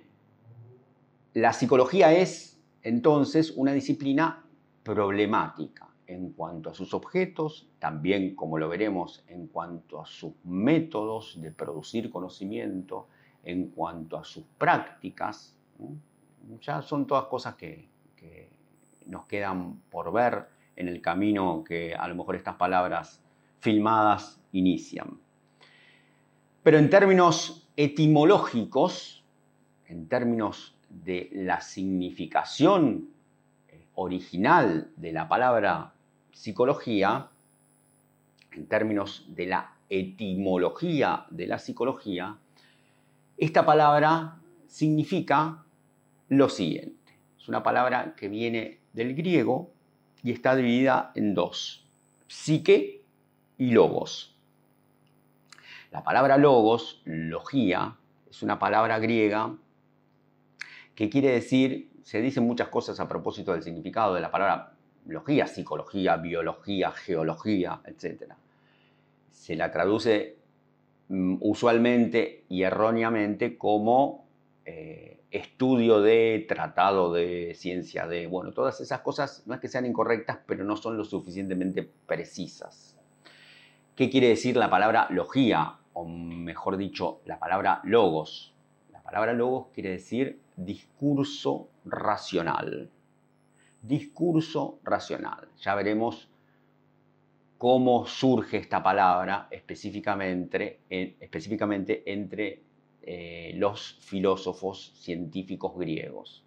la 1.34 1.52
psicología 1.52 2.12
es 2.12 2.60
entonces 2.82 3.52
una 3.56 3.72
disciplina 3.72 4.44
problemática 4.84 5.87
en 6.08 6.30
cuanto 6.32 6.70
a 6.70 6.74
sus 6.74 6.94
objetos, 6.94 7.68
también 7.78 8.34
como 8.34 8.58
lo 8.58 8.68
veremos 8.68 9.22
en 9.28 9.46
cuanto 9.46 10.00
a 10.00 10.06
sus 10.06 10.32
métodos 10.42 11.40
de 11.40 11.52
producir 11.52 12.10
conocimiento, 12.10 13.08
en 13.44 13.68
cuanto 13.68 14.16
a 14.16 14.24
sus 14.24 14.44
prácticas. 14.56 15.54
Ya 16.62 16.80
son 16.80 17.06
todas 17.06 17.26
cosas 17.26 17.56
que, 17.56 17.88
que 18.16 18.50
nos 19.06 19.26
quedan 19.26 19.82
por 19.90 20.10
ver 20.10 20.48
en 20.76 20.88
el 20.88 21.02
camino 21.02 21.62
que 21.62 21.94
a 21.94 22.08
lo 22.08 22.14
mejor 22.14 22.36
estas 22.36 22.56
palabras 22.56 23.22
filmadas 23.60 24.40
inician. 24.52 25.20
Pero 26.62 26.78
en 26.78 26.88
términos 26.88 27.68
etimológicos, 27.76 29.24
en 29.86 30.08
términos 30.08 30.74
de 30.88 31.28
la 31.32 31.60
significación 31.60 33.10
eh, 33.68 33.86
original 33.94 34.90
de 34.96 35.12
la 35.12 35.28
palabra 35.28 35.92
psicología, 36.38 37.30
en 38.52 38.68
términos 38.68 39.24
de 39.26 39.46
la 39.46 39.74
etimología 39.90 41.26
de 41.30 41.48
la 41.48 41.58
psicología, 41.58 42.38
esta 43.36 43.66
palabra 43.66 44.38
significa 44.68 45.64
lo 46.28 46.48
siguiente. 46.48 47.18
Es 47.36 47.48
una 47.48 47.64
palabra 47.64 48.14
que 48.16 48.28
viene 48.28 48.78
del 48.92 49.16
griego 49.16 49.72
y 50.22 50.30
está 50.30 50.54
dividida 50.54 51.10
en 51.16 51.34
dos, 51.34 51.88
psique 52.28 53.02
y 53.56 53.72
logos. 53.72 54.36
La 55.90 56.04
palabra 56.04 56.38
logos, 56.38 57.02
logía, 57.04 57.96
es 58.30 58.44
una 58.44 58.60
palabra 58.60 59.00
griega 59.00 59.56
que 60.94 61.10
quiere 61.10 61.32
decir, 61.32 61.90
se 62.04 62.20
dicen 62.20 62.46
muchas 62.46 62.68
cosas 62.68 63.00
a 63.00 63.08
propósito 63.08 63.52
del 63.52 63.64
significado 63.64 64.14
de 64.14 64.20
la 64.20 64.30
palabra 64.30 64.77
biología, 65.08 65.46
psicología, 65.46 66.18
biología, 66.18 66.92
geología, 66.92 67.80
etc. 67.86 68.34
Se 69.30 69.56
la 69.56 69.72
traduce 69.72 70.36
mm, 71.08 71.38
usualmente 71.40 72.44
y 72.50 72.62
erróneamente 72.62 73.56
como 73.56 74.26
eh, 74.66 75.20
estudio 75.30 76.02
de, 76.02 76.44
tratado 76.46 77.12
de, 77.14 77.54
ciencia 77.54 78.06
de, 78.06 78.26
bueno, 78.26 78.52
todas 78.52 78.82
esas 78.82 79.00
cosas 79.00 79.42
no 79.46 79.54
es 79.54 79.60
que 79.60 79.68
sean 79.68 79.86
incorrectas, 79.86 80.40
pero 80.46 80.62
no 80.62 80.76
son 80.76 80.98
lo 80.98 81.04
suficientemente 81.04 81.90
precisas. 82.06 82.94
¿Qué 83.96 84.10
quiere 84.10 84.28
decir 84.28 84.58
la 84.58 84.68
palabra 84.68 85.08
logía? 85.10 85.78
O 85.94 86.06
mejor 86.06 86.76
dicho, 86.76 87.22
la 87.24 87.38
palabra 87.38 87.80
logos. 87.82 88.54
La 88.92 89.02
palabra 89.02 89.32
logos 89.32 89.68
quiere 89.72 89.90
decir 89.90 90.38
discurso 90.56 91.70
racional 91.86 92.90
discurso 93.82 94.80
racional. 94.84 95.48
Ya 95.60 95.74
veremos 95.74 96.28
cómo 97.58 98.06
surge 98.06 98.58
esta 98.58 98.82
palabra 98.82 99.48
específicamente, 99.50 100.80
entre 102.06 102.62
eh, 103.02 103.52
los 103.56 103.98
filósofos 104.00 104.92
científicos 104.94 105.76
griegos. 105.76 106.44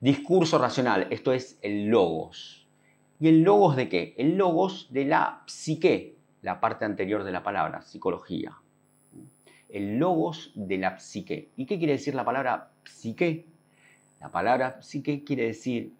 Discurso 0.00 0.58
racional, 0.58 1.06
esto 1.10 1.32
es 1.32 1.58
el 1.62 1.86
logos. 1.86 2.66
¿Y 3.20 3.28
el 3.28 3.42
logos 3.42 3.76
de 3.76 3.88
qué? 3.88 4.14
El 4.16 4.36
logos 4.36 4.88
de 4.90 5.04
la 5.04 5.42
psique, 5.46 6.16
la 6.42 6.60
parte 6.60 6.84
anterior 6.84 7.24
de 7.24 7.32
la 7.32 7.42
palabra, 7.42 7.82
psicología. 7.82 8.56
El 9.68 9.98
logos 9.98 10.52
de 10.54 10.78
la 10.78 10.98
psique. 10.98 11.50
¿Y 11.56 11.66
qué 11.66 11.78
quiere 11.78 11.94
decir 11.94 12.14
la 12.14 12.24
palabra 12.24 12.70
psique? 12.84 13.46
La 14.20 14.30
palabra 14.30 14.80
psique 14.82 15.24
quiere 15.24 15.46
decir, 15.46 15.92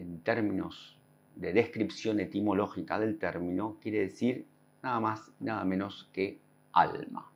en 0.00 0.20
términos 0.20 0.96
de 1.36 1.52
descripción 1.52 2.20
etimológica 2.20 2.98
del 2.98 3.18
término, 3.18 3.76
quiere 3.80 4.00
decir 4.00 4.46
nada 4.82 5.00
más, 5.00 5.30
nada 5.40 5.64
menos 5.64 6.08
que 6.12 6.38
alma. 6.72 7.30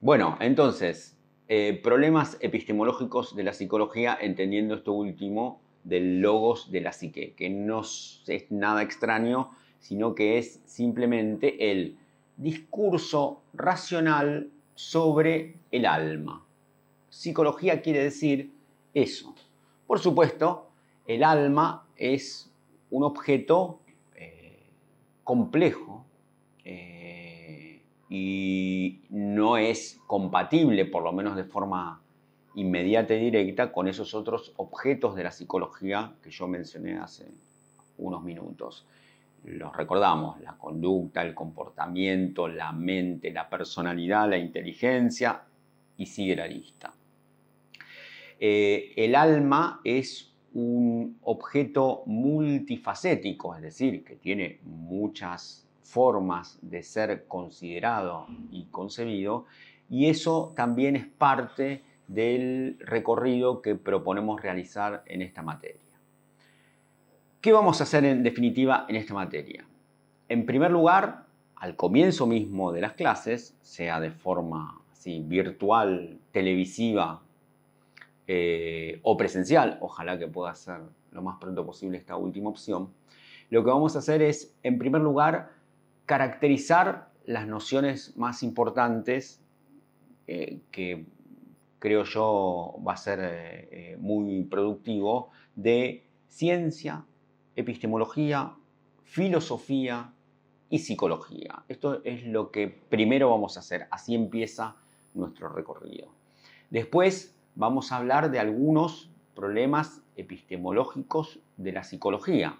Bueno, 0.00 0.36
entonces, 0.40 1.16
eh, 1.48 1.80
problemas 1.82 2.36
epistemológicos 2.40 3.34
de 3.34 3.42
la 3.42 3.52
psicología, 3.52 4.16
entendiendo 4.20 4.74
esto 4.74 4.92
último 4.92 5.60
del 5.82 6.20
logos 6.20 6.70
de 6.70 6.80
la 6.80 6.92
psique, 6.92 7.34
que 7.34 7.50
no 7.50 7.80
es 7.80 8.46
nada 8.50 8.82
extraño, 8.82 9.50
sino 9.80 10.14
que 10.14 10.38
es 10.38 10.60
simplemente 10.64 11.70
el 11.70 11.96
discurso 12.36 13.42
racional 13.52 14.50
sobre 14.74 15.56
el 15.70 15.86
alma. 15.86 16.44
Psicología 17.10 17.82
quiere 17.82 18.02
decir 18.02 18.50
eso. 18.94 19.34
Por 19.86 20.00
supuesto, 20.00 20.70
el 21.06 21.22
alma 21.22 21.86
es 21.96 22.50
un 22.90 23.04
objeto 23.04 23.80
eh, 24.14 24.70
complejo 25.22 26.04
eh, 26.64 27.82
y 28.08 29.02
no 29.10 29.56
es 29.56 30.00
compatible, 30.06 30.86
por 30.86 31.02
lo 31.02 31.12
menos 31.12 31.36
de 31.36 31.44
forma 31.44 32.00
inmediata 32.54 33.14
y 33.14 33.20
directa 33.20 33.72
con 33.72 33.88
esos 33.88 34.14
otros 34.14 34.52
objetos 34.56 35.16
de 35.16 35.24
la 35.24 35.32
psicología 35.32 36.14
que 36.22 36.30
yo 36.30 36.46
mencioné 36.46 36.98
hace 36.98 37.26
unos 37.98 38.22
minutos. 38.22 38.86
Los 39.44 39.76
recordamos, 39.76 40.40
la 40.40 40.56
conducta, 40.56 41.22
el 41.22 41.34
comportamiento, 41.34 42.48
la 42.48 42.72
mente, 42.72 43.30
la 43.30 43.48
personalidad, 43.48 44.28
la 44.30 44.38
inteligencia 44.38 45.42
y 45.98 46.06
sigue 46.06 46.36
la 46.36 46.46
lista. 46.46 46.94
Eh, 48.40 48.92
el 48.96 49.14
alma 49.14 49.80
es 49.84 50.33
un 50.54 51.18
objeto 51.22 52.02
multifacético, 52.06 53.54
es 53.54 53.62
decir, 53.62 54.04
que 54.04 54.16
tiene 54.16 54.60
muchas 54.62 55.68
formas 55.82 56.58
de 56.62 56.82
ser 56.82 57.26
considerado 57.26 58.26
y 58.50 58.66
concebido, 58.66 59.46
y 59.90 60.06
eso 60.06 60.52
también 60.56 60.96
es 60.96 61.06
parte 61.06 61.82
del 62.08 62.78
recorrido 62.80 63.62
que 63.62 63.74
proponemos 63.74 64.40
realizar 64.40 65.02
en 65.06 65.22
esta 65.22 65.42
materia. 65.42 65.80
¿Qué 67.40 67.52
vamos 67.52 67.80
a 67.80 67.84
hacer 67.84 68.04
en 68.04 68.22
definitiva 68.22 68.86
en 68.88 68.96
esta 68.96 69.12
materia? 69.12 69.66
En 70.28 70.46
primer 70.46 70.70
lugar, 70.70 71.26
al 71.56 71.76
comienzo 71.76 72.26
mismo 72.26 72.72
de 72.72 72.80
las 72.80 72.94
clases, 72.94 73.56
sea 73.60 74.00
de 74.00 74.10
forma 74.10 74.80
virtual, 75.04 76.18
televisiva 76.32 77.23
eh, 78.26 79.00
o 79.02 79.16
presencial, 79.16 79.78
ojalá 79.80 80.18
que 80.18 80.26
pueda 80.26 80.54
ser 80.54 80.80
lo 81.12 81.22
más 81.22 81.36
pronto 81.38 81.64
posible 81.64 81.98
esta 81.98 82.16
última 82.16 82.48
opción, 82.50 82.90
lo 83.50 83.62
que 83.62 83.70
vamos 83.70 83.96
a 83.96 83.98
hacer 83.98 84.22
es, 84.22 84.54
en 84.62 84.78
primer 84.78 85.02
lugar, 85.02 85.50
caracterizar 86.06 87.10
las 87.26 87.46
nociones 87.46 88.16
más 88.16 88.42
importantes 88.42 89.42
eh, 90.26 90.60
que 90.70 91.06
creo 91.78 92.04
yo 92.04 92.76
va 92.86 92.94
a 92.94 92.96
ser 92.96 93.18
eh, 93.22 93.96
muy 94.00 94.42
productivo, 94.44 95.30
de 95.54 96.06
ciencia, 96.26 97.04
epistemología, 97.56 98.54
filosofía 99.04 100.12
y 100.70 100.78
psicología. 100.78 101.62
Esto 101.68 102.02
es 102.04 102.24
lo 102.26 102.50
que 102.50 102.68
primero 102.68 103.30
vamos 103.30 103.56
a 103.56 103.60
hacer, 103.60 103.86
así 103.90 104.14
empieza 104.14 104.76
nuestro 105.12 105.50
recorrido. 105.50 106.08
Después 106.70 107.36
vamos 107.54 107.92
a 107.92 107.96
hablar 107.96 108.30
de 108.30 108.38
algunos 108.38 109.10
problemas 109.34 110.02
epistemológicos 110.16 111.40
de 111.56 111.72
la 111.72 111.84
psicología. 111.84 112.58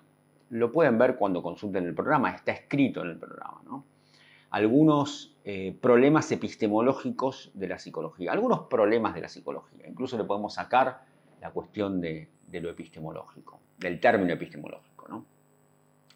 Lo 0.51 0.73
pueden 0.73 0.99
ver 0.99 1.17
cuando 1.17 1.43
consulten 1.43 1.85
el 1.87 1.95
programa, 1.95 2.31
está 2.31 2.53
escrito 2.53 3.03
en 3.03 3.11
el 3.11 3.19
programa. 3.19 3.61
¿no? 3.65 3.85
algunos 4.55 5.37
eh, 5.45 5.77
problemas 5.81 6.31
epistemológicos 6.31 7.51
de 7.55 7.67
la 7.67 7.81
psicología, 7.81 8.31
algunos 8.31 8.69
problemas 8.71 9.13
de 9.13 9.21
la 9.21 9.29
psicología. 9.29 9.85
Incluso 9.89 10.17
le 10.17 10.23
podemos 10.23 10.55
sacar 10.55 11.03
la 11.41 11.51
cuestión 11.51 12.01
de, 12.01 12.29
lo 12.53 12.71
epistemológico, 12.71 13.59
del 13.79 13.99
término 13.99 14.33
epistemológico. 14.33 15.25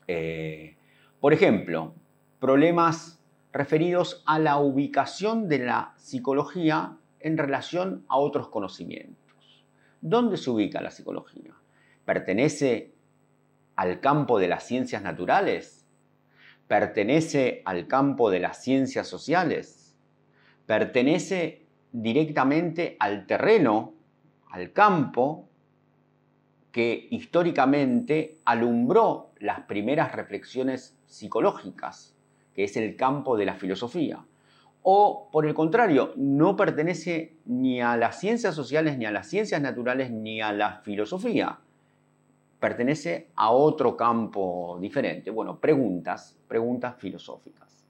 Eh, 0.06 0.76
por 1.18 1.32
ejemplo, 1.32 1.94
problemas 2.38 3.18
referidos 3.52 4.22
a 4.24 4.38
la 4.38 4.58
ubicación 4.58 5.48
de 5.48 5.58
la 5.58 5.94
psicología 5.96 6.96
en 7.20 7.38
relación 7.38 8.04
a 8.08 8.16
otros 8.16 8.48
conocimientos. 8.48 9.64
¿Dónde 10.00 10.36
se 10.36 10.50
ubica 10.50 10.80
la 10.80 10.90
psicología? 10.90 11.54
¿Pertenece 12.04 12.92
al 13.76 14.00
campo 14.00 14.38
de 14.38 14.48
las 14.48 14.64
ciencias 14.64 15.02
naturales? 15.02 15.78
pertenece 16.68 17.62
al 17.64 17.88
campo 17.88 18.30
de 18.30 18.40
las 18.40 18.62
ciencias 18.62 19.08
sociales, 19.08 19.96
pertenece 20.66 21.66
directamente 21.90 22.96
al 23.00 23.26
terreno, 23.26 23.94
al 24.50 24.72
campo 24.72 25.48
que 26.70 27.08
históricamente 27.10 28.38
alumbró 28.44 29.32
las 29.38 29.60
primeras 29.60 30.14
reflexiones 30.14 30.96
psicológicas, 31.06 32.14
que 32.54 32.64
es 32.64 32.76
el 32.76 32.94
campo 32.96 33.36
de 33.38 33.46
la 33.46 33.54
filosofía. 33.54 34.24
O, 34.90 35.28
por 35.30 35.44
el 35.44 35.52
contrario, 35.52 36.14
no 36.16 36.56
pertenece 36.56 37.36
ni 37.44 37.82
a 37.82 37.94
las 37.98 38.18
ciencias 38.20 38.54
sociales, 38.54 38.96
ni 38.96 39.04
a 39.04 39.10
las 39.10 39.28
ciencias 39.28 39.60
naturales, 39.60 40.10
ni 40.10 40.40
a 40.40 40.50
la 40.50 40.80
filosofía 40.80 41.58
pertenece 42.58 43.28
a 43.34 43.50
otro 43.50 43.98
campo 43.98 44.78
diferente. 44.80 45.30
Bueno, 45.30 45.60
preguntas, 45.60 46.38
preguntas 46.48 46.96
filosóficas. 46.96 47.84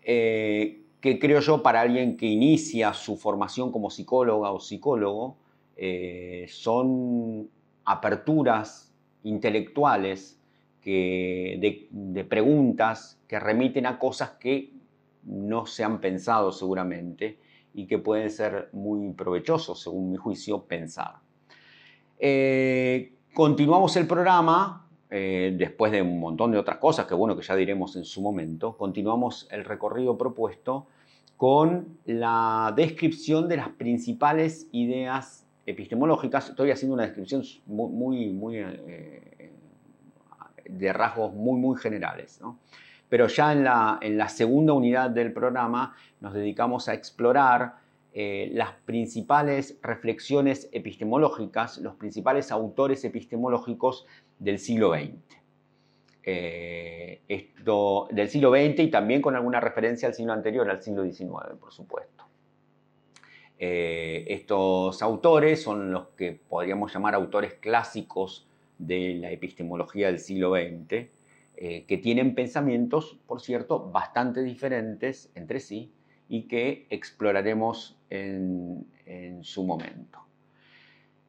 Eh, 0.00 0.80
que 1.02 1.18
creo 1.18 1.40
yo 1.40 1.62
para 1.62 1.82
alguien 1.82 2.16
que 2.16 2.24
inicia 2.24 2.94
su 2.94 3.18
formación 3.18 3.70
como 3.70 3.90
psicóloga 3.90 4.52
o 4.52 4.58
psicólogo, 4.58 5.36
eh, 5.76 6.46
son 6.48 7.50
aperturas 7.84 8.90
intelectuales 9.22 10.40
de, 10.82 11.88
de 11.90 12.24
preguntas 12.24 13.20
que 13.28 13.38
remiten 13.38 13.84
a 13.84 13.98
cosas 13.98 14.30
que 14.40 14.75
no 15.26 15.66
se 15.66 15.84
han 15.84 16.00
pensado 16.00 16.50
seguramente 16.52 17.38
y 17.74 17.86
que 17.86 17.98
pueden 17.98 18.30
ser 18.30 18.70
muy 18.72 19.12
provechosos, 19.12 19.80
según 19.82 20.10
mi 20.10 20.16
juicio, 20.16 20.64
pensar. 20.64 21.16
Eh, 22.18 23.12
Continuamos 23.36 23.94
el 23.96 24.06
programa, 24.06 24.88
eh, 25.10 25.54
después 25.58 25.92
de 25.92 26.00
un 26.00 26.18
montón 26.18 26.52
de 26.52 26.56
otras 26.56 26.78
cosas 26.78 27.04
que 27.04 27.12
bueno, 27.12 27.36
que 27.36 27.42
ya 27.42 27.54
diremos 27.54 27.94
en 27.94 28.06
su 28.06 28.22
momento, 28.22 28.78
continuamos 28.78 29.46
el 29.50 29.62
recorrido 29.62 30.16
propuesto 30.16 30.86
con 31.36 31.98
la 32.06 32.72
descripción 32.74 33.46
de 33.46 33.58
las 33.58 33.68
principales 33.68 34.68
ideas 34.72 35.46
epistemológicas. 35.66 36.48
Estoy 36.48 36.70
haciendo 36.70 36.94
una 36.94 37.02
descripción 37.02 37.42
muy, 37.66 38.32
muy, 38.32 38.56
eh, 38.56 39.52
de 40.64 40.92
rasgos 40.94 41.34
muy, 41.34 41.60
muy 41.60 41.76
generales. 41.76 42.40
Pero 43.08 43.28
ya 43.28 43.52
en 43.52 43.64
la, 43.64 43.98
en 44.00 44.18
la 44.18 44.28
segunda 44.28 44.72
unidad 44.72 45.10
del 45.10 45.32
programa 45.32 45.94
nos 46.20 46.34
dedicamos 46.34 46.88
a 46.88 46.94
explorar 46.94 47.74
eh, 48.18 48.48
las 48.54 48.72
principales 48.86 49.78
reflexiones 49.82 50.70
epistemológicas, 50.72 51.76
los 51.78 51.96
principales 51.96 52.50
autores 52.50 53.04
epistemológicos 53.04 54.06
del 54.38 54.58
siglo 54.58 54.94
XX. 54.94 55.36
Eh, 56.22 57.20
esto, 57.28 58.08
del 58.10 58.30
siglo 58.30 58.50
XX 58.50 58.80
y 58.80 58.90
también 58.90 59.20
con 59.20 59.36
alguna 59.36 59.60
referencia 59.60 60.08
al 60.08 60.14
siglo 60.14 60.32
anterior, 60.32 60.68
al 60.70 60.82
siglo 60.82 61.04
XIX, 61.04 61.58
por 61.60 61.72
supuesto. 61.72 62.24
Eh, 63.58 64.24
estos 64.28 65.02
autores 65.02 65.62
son 65.62 65.92
los 65.92 66.08
que 66.16 66.32
podríamos 66.32 66.94
llamar 66.94 67.14
autores 67.14 67.52
clásicos 67.54 68.48
de 68.78 69.14
la 69.14 69.30
epistemología 69.30 70.06
del 70.06 70.20
siglo 70.20 70.54
XX, 70.54 71.06
que 71.56 71.98
tienen 72.02 72.34
pensamientos, 72.34 73.18
por 73.26 73.40
cierto, 73.40 73.90
bastante 73.90 74.42
diferentes 74.42 75.30
entre 75.34 75.60
sí 75.60 75.90
y 76.28 76.42
que 76.42 76.86
exploraremos 76.90 77.96
en, 78.10 78.86
su 79.42 79.64
momento. 79.64 80.18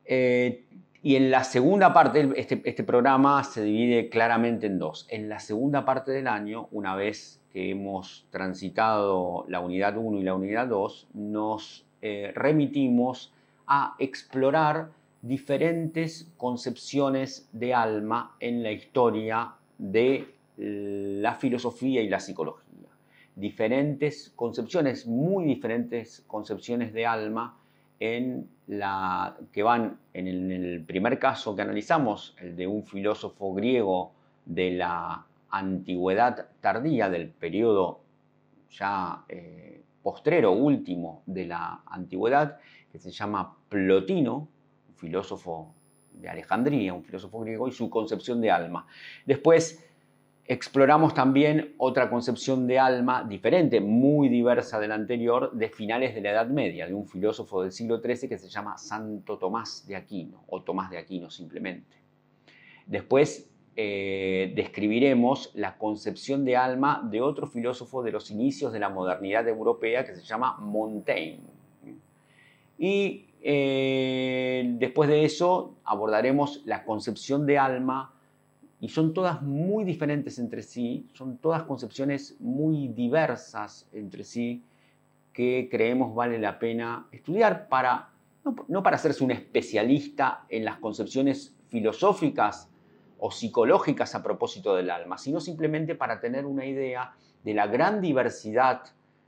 Eh, 0.05 0.65
y 1.03 1.15
en 1.15 1.29
la 1.29 1.43
segunda 1.43 1.93
parte, 1.93 2.27
este, 2.35 2.61
este, 2.65 2.83
programa 2.83 3.43
se 3.43 3.63
divide 3.63 4.09
claramente 4.09 4.65
en 4.65 4.79
dos. 4.79 5.05
En 5.09 5.29
la 5.29 5.39
segunda 5.39 5.85
parte 5.85 6.11
del 6.11 6.27
año, 6.27 6.67
una 6.71 6.95
vez 6.95 7.39
que 7.51 7.69
hemos 7.69 8.25
transitado 8.31 9.45
la 9.47 9.59
unidad 9.59 9.95
1 9.95 10.19
y 10.19 10.23
la 10.23 10.33
unidad 10.33 10.67
2, 10.67 11.09
nos 11.13 11.85
eh, 12.01 12.31
remitimos 12.33 13.31
a 13.67 13.95
explorar 13.99 14.89
diferentes 15.21 16.31
concepciones 16.37 17.47
de 17.51 17.73
alma 17.75 18.35
en 18.39 18.63
la 18.63 18.71
historia 18.71 19.53
de 19.77 20.27
la 20.57 21.35
filosofía 21.35 22.01
y 22.01 22.09
la 22.09 22.19
psicología. 22.19 22.65
Diferentes 23.35 24.33
concepciones, 24.35 25.05
muy 25.05 25.45
diferentes 25.45 26.23
concepciones 26.27 26.93
de 26.93 27.05
alma 27.05 27.57
en 27.99 28.49
la, 28.67 29.37
que 29.51 29.63
van 29.63 29.99
en 30.13 30.27
el, 30.27 30.83
primer 30.85 31.19
caso 31.19 31.55
que 31.55 31.61
analizamos, 31.61 32.35
el 32.39 32.55
de 32.55 32.67
un 32.67 32.83
filósofo 32.83 33.53
griego 33.53 34.13
de 34.45 34.71
la 34.71 35.25
antigüedad 35.49 36.49
tardía, 36.61 37.09
del 37.09 37.29
periodo 37.29 38.01
ya 38.71 39.23
eh, 39.29 39.83
postrero, 40.01 40.51
último 40.51 41.21
de 41.25 41.45
la 41.45 41.81
antigüedad, 41.85 42.59
que 42.91 42.99
se 42.99 43.11
llama 43.11 43.55
Plotino, 43.69 44.47
un 44.89 44.95
filósofo 44.95 45.73
de 46.21 46.29
Alejandría, 46.29 46.93
un 46.93 47.03
filósofo 47.03 47.39
griego, 47.39 47.67
y 47.67 47.71
su 47.71 47.89
concepción 47.89 48.41
de 48.41 48.51
alma. 48.51 48.87
Después 49.25 49.83
exploramos 50.45 51.13
también 51.13 51.73
otra 51.77 52.09
concepción 52.09 52.67
de 52.67 52.79
alma 52.79 53.23
diferente, 53.23 53.81
muy 53.81 54.29
diversa 54.29 54.79
de 54.79 54.87
la 54.87 54.95
anterior, 54.95 55.51
de 55.51 55.69
finales 55.69 56.15
de 56.15 56.21
la 56.21 56.31
Edad 56.31 56.47
Media, 56.47 56.87
de 56.87 56.93
un 56.93 57.05
filósofo 57.05 57.61
del 57.61 57.71
siglo 57.71 57.99
XIII 57.99 58.29
que 58.29 58.37
se 58.37 58.47
llama 58.47 58.77
Santo 58.77 59.37
Tomás 59.37 59.85
de 59.87 59.97
Aquino, 59.97 60.43
o 60.47 60.61
Tomás 60.61 60.89
de 60.89 60.97
Aquino 60.97 61.29
simplemente. 61.29 61.97
Después 62.85 63.49
eh, 63.75 64.53
describiremos 64.55 65.51
la 65.53 65.77
concepción 65.77 66.45
de 66.45 66.55
alma 66.55 67.07
de 67.11 67.21
otro 67.21 67.45
filósofo 67.45 68.01
de 68.01 68.11
los 68.11 68.31
inicios 68.31 68.71
de 68.71 68.79
la 68.79 68.89
modernidad 68.89 69.47
europea 69.47 70.05
que 70.05 70.15
se 70.15 70.23
llama 70.23 70.57
Montaigne. 70.59 71.57
Y 72.79 73.26
eh, 73.49 74.75
después 74.77 75.07
de 75.07 75.23
eso 75.23 75.77
abordaremos 75.85 76.63
la 76.65 76.83
concepción 76.83 77.45
de 77.45 77.57
alma 77.57 78.13
y 78.81 78.89
son 78.89 79.13
todas 79.13 79.41
muy 79.41 79.85
diferentes 79.85 80.37
entre 80.37 80.61
sí, 80.61 81.07
son 81.13 81.37
todas 81.37 81.63
concepciones 81.63 82.35
muy 82.41 82.89
diversas 82.89 83.87
entre 83.93 84.25
sí 84.25 84.65
que 85.31 85.69
creemos 85.71 86.13
vale 86.13 86.39
la 86.39 86.59
pena 86.59 87.07
estudiar 87.09 87.69
para, 87.69 88.09
no, 88.67 88.83
para 88.83 88.97
hacerse 88.97 89.23
un 89.23 89.31
especialista 89.31 90.43
en 90.49 90.65
las 90.65 90.79
concepciones 90.79 91.55
filosóficas 91.69 92.67
o 93.17 93.31
psicológicas 93.31 94.13
a 94.13 94.23
propósito 94.23 94.75
del 94.75 94.89
alma, 94.89 95.17
sino 95.17 95.39
simplemente 95.39 95.95
para 95.95 96.19
tener 96.19 96.45
una 96.45 96.65
idea 96.65 97.13
de 97.45 97.53
la 97.53 97.67
gran 97.67 98.01
diversidad 98.01 98.83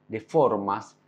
de 0.09 0.19
formas 0.19 0.98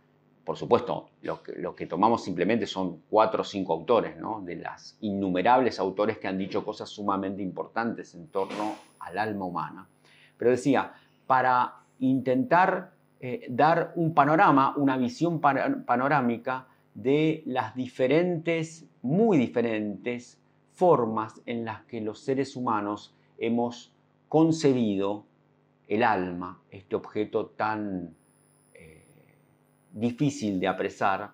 por 0.44 0.56
supuesto, 0.56 1.10
lo 1.22 1.74
que, 1.74 1.86
tomamos 1.86 2.24
simplemente 2.24 2.66
son 2.66 3.02
cuatro 3.08 3.42
o 3.42 3.44
cinco 3.44 3.74
autores, 3.74 4.16
¿no? 4.16 4.40
de 4.40 4.56
las 4.56 4.96
innumerables 5.00 5.78
autores 5.78 6.18
que 6.18 6.26
han 6.26 6.38
dicho 6.38 6.64
cosas 6.64 6.88
sumamente 6.88 7.42
importantes 7.42 8.14
en 8.14 8.26
torno 8.28 8.74
al 8.98 9.18
alma 9.18 9.44
humana. 9.44 9.88
Pero 10.36 10.50
decía, 10.50 10.92
para 11.26 11.76
intentar 12.00 12.92
eh, 13.20 13.46
dar 13.48 13.92
un 13.94 14.14
panorama, 14.14 14.74
una 14.76 14.96
visión 14.96 15.40
panorámica 15.40 16.66
de 16.94 17.44
las 17.46 17.76
diferentes, 17.76 18.84
muy 19.00 19.38
diferentes 19.38 20.40
formas 20.72 21.40
en 21.46 21.64
las 21.64 21.84
que 21.84 22.00
los 22.00 22.18
seres 22.18 22.56
humanos 22.56 23.14
hemos 23.38 23.92
concebido 24.28 25.24
el 25.86 26.02
alma, 26.02 26.60
este 26.70 26.96
objeto 26.96 27.46
tan 27.46 28.16
difícil 29.92 30.58
de 30.60 30.68
apresar, 30.68 31.30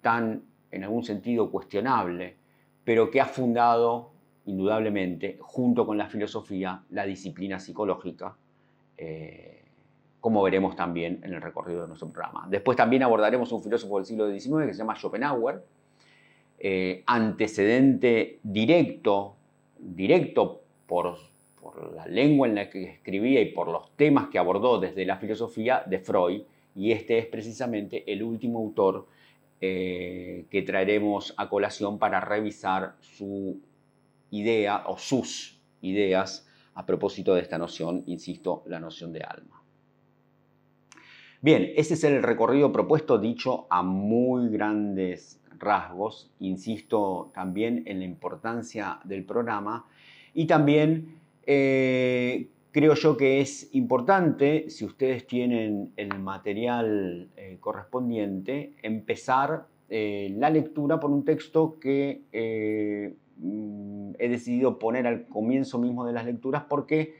tan 0.00 0.42
en 0.70 0.84
algún 0.84 1.02
sentido 1.02 1.50
cuestionable, 1.50 2.36
pero 2.84 3.10
que 3.10 3.20
ha 3.20 3.26
fundado 3.26 4.12
indudablemente, 4.46 5.36
junto 5.40 5.86
con 5.86 5.98
la 5.98 6.06
filosofía, 6.06 6.82
la 6.90 7.04
disciplina 7.04 7.58
psicológica, 7.58 8.34
eh, 8.96 9.62
como 10.20 10.42
veremos 10.42 10.74
también 10.74 11.20
en 11.22 11.34
el 11.34 11.42
recorrido 11.42 11.82
de 11.82 11.88
nuestro 11.88 12.08
programa. 12.08 12.46
Después 12.50 12.76
también 12.76 13.02
abordaremos 13.02 13.52
un 13.52 13.62
filósofo 13.62 13.96
del 13.96 14.06
siglo 14.06 14.30
XIX 14.30 14.66
que 14.66 14.72
se 14.72 14.78
llama 14.78 14.96
Schopenhauer, 14.96 15.62
eh, 16.58 17.02
antecedente 17.06 18.40
directo, 18.42 19.36
directo 19.78 20.62
por, 20.86 21.16
por 21.60 21.94
la 21.94 22.06
lengua 22.06 22.48
en 22.48 22.54
la 22.54 22.70
que 22.70 22.84
escribía 22.84 23.40
y 23.40 23.52
por 23.52 23.68
los 23.68 23.94
temas 23.96 24.28
que 24.28 24.38
abordó 24.38 24.80
desde 24.80 25.04
la 25.04 25.18
filosofía 25.18 25.82
de 25.86 25.98
Freud, 25.98 26.42
y 26.78 26.92
este 26.92 27.18
es 27.18 27.26
precisamente 27.26 28.04
el 28.10 28.22
último 28.22 28.60
autor 28.60 29.08
eh, 29.60 30.46
que 30.48 30.62
traeremos 30.62 31.34
a 31.36 31.48
colación 31.48 31.98
para 31.98 32.20
revisar 32.20 32.94
su 33.00 33.60
idea 34.30 34.84
o 34.86 34.96
sus 34.96 35.60
ideas 35.82 36.48
a 36.74 36.86
propósito 36.86 37.34
de 37.34 37.40
esta 37.40 37.58
noción, 37.58 38.04
insisto, 38.06 38.62
la 38.66 38.78
noción 38.78 39.12
de 39.12 39.22
alma. 39.24 39.60
Bien, 41.40 41.72
ese 41.74 41.94
es 41.94 42.04
el 42.04 42.22
recorrido 42.22 42.70
propuesto 42.70 43.18
dicho 43.18 43.66
a 43.70 43.82
muy 43.82 44.48
grandes 44.48 45.40
rasgos, 45.58 46.30
insisto 46.38 47.32
también 47.34 47.82
en 47.86 47.98
la 47.98 48.04
importancia 48.04 49.00
del 49.02 49.24
programa 49.24 49.84
y 50.32 50.46
también 50.46 51.18
eh, 51.44 52.46
Creo 52.70 52.94
yo 52.94 53.16
que 53.16 53.40
es 53.40 53.74
importante, 53.74 54.68
si 54.68 54.84
ustedes 54.84 55.26
tienen 55.26 55.92
el 55.96 56.18
material 56.18 57.30
eh, 57.36 57.56
correspondiente, 57.60 58.74
empezar 58.82 59.66
eh, 59.88 60.34
la 60.36 60.50
lectura 60.50 61.00
por 61.00 61.10
un 61.10 61.24
texto 61.24 61.78
que 61.80 62.24
eh, 62.30 63.14
mm, 63.38 64.10
he 64.18 64.28
decidido 64.28 64.78
poner 64.78 65.06
al 65.06 65.24
comienzo 65.26 65.78
mismo 65.78 66.04
de 66.04 66.12
las 66.12 66.26
lecturas 66.26 66.64
porque, 66.68 67.14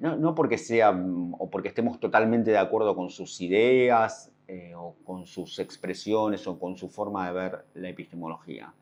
no, 0.00 0.34
porque 0.34 0.58
sea 0.58 0.90
o 1.38 1.50
porque 1.50 1.68
estemos 1.68 1.98
totalmente 1.98 2.50
de 2.50 2.58
acuerdo 2.58 2.94
con 2.94 3.08
sus 3.08 3.40
ideas 3.40 4.32
o 4.76 4.96
con 5.04 5.26
sus 5.26 5.58
expresiones 5.58 6.46
o 6.46 6.58
con 6.58 6.76
su 6.76 6.88
forma 6.88 7.26
de 7.26 7.32
ver 7.32 7.64
la 7.74 7.88
epistemología, 7.88 8.72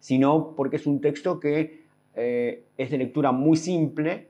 sino 0.00 0.54
porque 0.56 0.76
es 0.76 0.86
un 0.86 1.00
texto 1.00 1.38
que 1.38 1.84
es 2.14 2.90
de 2.90 2.98
lectura 2.98 3.32
muy 3.32 3.56
simple, 3.56 4.29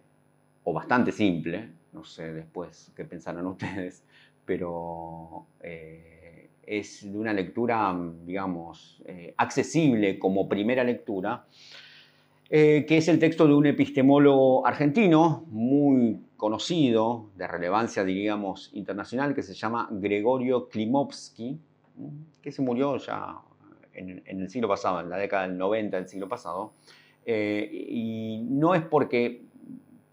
o 0.71 0.73
bastante 0.73 1.11
simple, 1.11 1.69
no 1.93 2.05
sé 2.05 2.33
después 2.33 2.93
qué 2.95 3.05
pensarán 3.05 3.47
ustedes, 3.57 4.05
pero 4.45 5.47
eh, 5.61 6.49
es 6.65 7.11
de 7.11 7.19
una 7.19 7.33
lectura, 7.33 7.97
digamos, 8.25 9.03
eh, 9.05 9.35
accesible 9.37 10.19
como 10.19 10.49
primera 10.49 10.85
lectura, 10.85 11.45
eh, 12.49 12.85
que 12.87 12.99
es 12.99 13.09
el 13.09 13.19
texto 13.19 13.47
de 13.47 13.55
un 13.55 13.67
epistemólogo 13.67 14.67
argentino 14.67 15.45
muy 15.49 16.21
conocido, 16.37 17.31
de 17.37 17.47
relevancia, 17.47 18.05
diríamos, 18.05 18.71
internacional, 18.73 19.35
que 19.35 19.43
se 19.43 19.55
llama 19.55 19.89
Gregorio 19.91 20.69
Klimovsky, 20.69 21.59
que 22.41 22.53
se 22.53 22.63
murió 22.63 22.97
ya 22.97 23.39
en, 23.93 24.23
en, 24.25 24.41
el 24.41 24.49
siglo 24.49 24.69
pasado, 24.69 25.01
en 25.01 25.11
la 25.11 25.17
década 25.17 25.47
del 25.49 25.59
90 25.59 25.97
del 25.97 26.09
siglo 26.09 26.29
pasado, 26.29 26.73
y 27.27 28.43
no 28.49 28.75
es 28.75 28.83
porque 28.83 29.50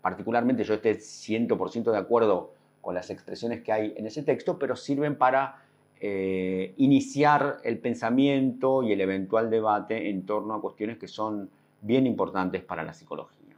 particularmente 0.08 0.63
yo 0.63 0.76
esté 0.76 0.96
100% 0.96 1.91
de 1.91 1.98
acuerdo 1.98 2.54
con 2.80 2.96
las 2.96 3.10
expresiones 3.10 3.62
que 3.62 3.74
hay 3.74 3.93
en 3.98 4.06
ese 4.06 4.24
texto, 4.24 4.58
pero 4.58 4.78
sirven 4.78 5.17
para 5.17 5.65
eh, 6.00 6.74
iniciar 6.78 7.58
el 7.65 7.78
pensamiento 7.80 8.84
y 8.84 8.93
el 8.93 9.02
eventual 9.02 9.50
debate 9.50 10.10
en 10.10 10.26
torno 10.26 10.54
a 10.54 10.62
cuestiones 10.62 10.98
que 10.98 11.10
son 11.10 11.50
bien 11.82 12.08
importantes 12.08 12.63
para 12.63 12.86
la 12.86 12.93
psicología. 12.93 13.58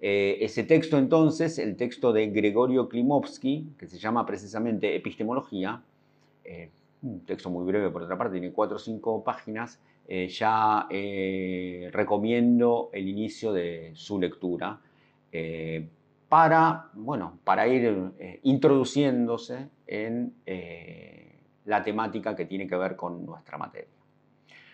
Eh, 0.00 0.38
ese 0.40 0.64
texto 0.64 0.98
entonces, 0.98 1.60
el 1.60 1.76
texto 1.76 2.12
de 2.12 2.26
Gregorio 2.26 2.88
Klimovsky, 2.88 3.74
que 3.78 3.86
se 3.86 4.00
llama 4.00 4.26
precisamente 4.26 4.96
Epistemología, 4.96 5.80
eh, 6.42 6.70
un 7.02 7.20
texto 7.20 7.50
muy 7.50 7.64
breve 7.64 7.88
por 7.90 8.02
otra 8.02 8.18
parte, 8.18 8.40
tiene 8.40 8.52
cuatro 8.52 8.78
o 8.78 8.80
cinco 8.80 9.22
páginas, 9.22 9.78
ya 10.08 10.88
recomiendo 11.92 12.88
el 12.94 13.06
inicio 13.06 13.52
de 13.52 13.92
su 13.94 14.18
lectura 14.18 14.80
eh, 15.32 15.88
para, 16.28 16.90
bueno, 16.92 17.38
para 17.42 17.66
ir 17.66 18.12
eh, 18.18 18.40
introduciéndose 18.42 19.68
en 19.86 20.34
eh, 20.44 21.40
la 21.64 21.82
temática 21.82 22.36
que 22.36 22.44
tiene 22.44 22.66
que 22.66 22.76
ver 22.76 22.96
con 22.96 23.24
nuestra 23.24 23.56
materia. 23.56 23.88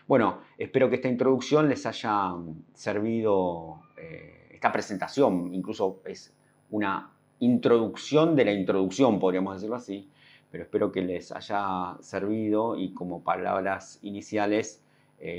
Bueno, 0.07 0.41
espero 0.59 0.89
que 0.91 0.97
esta 0.97 1.09
introducción 1.09 1.69
les 1.69 1.87
haya 1.87 2.35
servido, 2.75 3.81
esta 4.51 4.71
presentación 4.71 5.55
incluso 5.55 6.03
es 6.05 6.35
una 6.71 7.11
introducción 7.41 8.37
de 8.37 8.45
la 8.45 8.53
introducción, 8.53 9.19
podríamos 9.19 9.55
decirlo 9.55 9.77
así, 9.77 10.11
pero 10.51 10.65
espero 10.65 10.93
que 10.93 11.01
les 11.01 11.33
haya 11.33 11.97
servido 12.01 12.77
y 12.77 12.93
como 12.93 13.23
palabras 13.25 13.99
iniciales, 14.03 14.83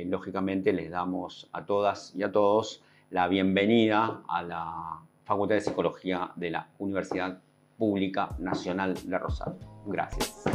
lógicamente 0.07 0.73
les 0.73 0.89
damos 0.89 1.47
a 1.53 1.63
todas 1.63 2.15
y 2.15 2.23
a 2.23 2.31
todos 2.31 2.83
la 3.09 3.27
bienvenida 3.27 4.21
a 4.27 4.43
la 4.43 4.99
Facultad 5.23 5.55
de 5.55 5.61
Psicología 5.61 6.31
de 6.35 6.51
la 6.51 6.69
Universidad 6.79 7.39
Pública 7.77 8.35
Nacional 8.39 8.95
de 9.03 9.17
Rosario. 9.17 9.59
Gracias. 9.85 10.54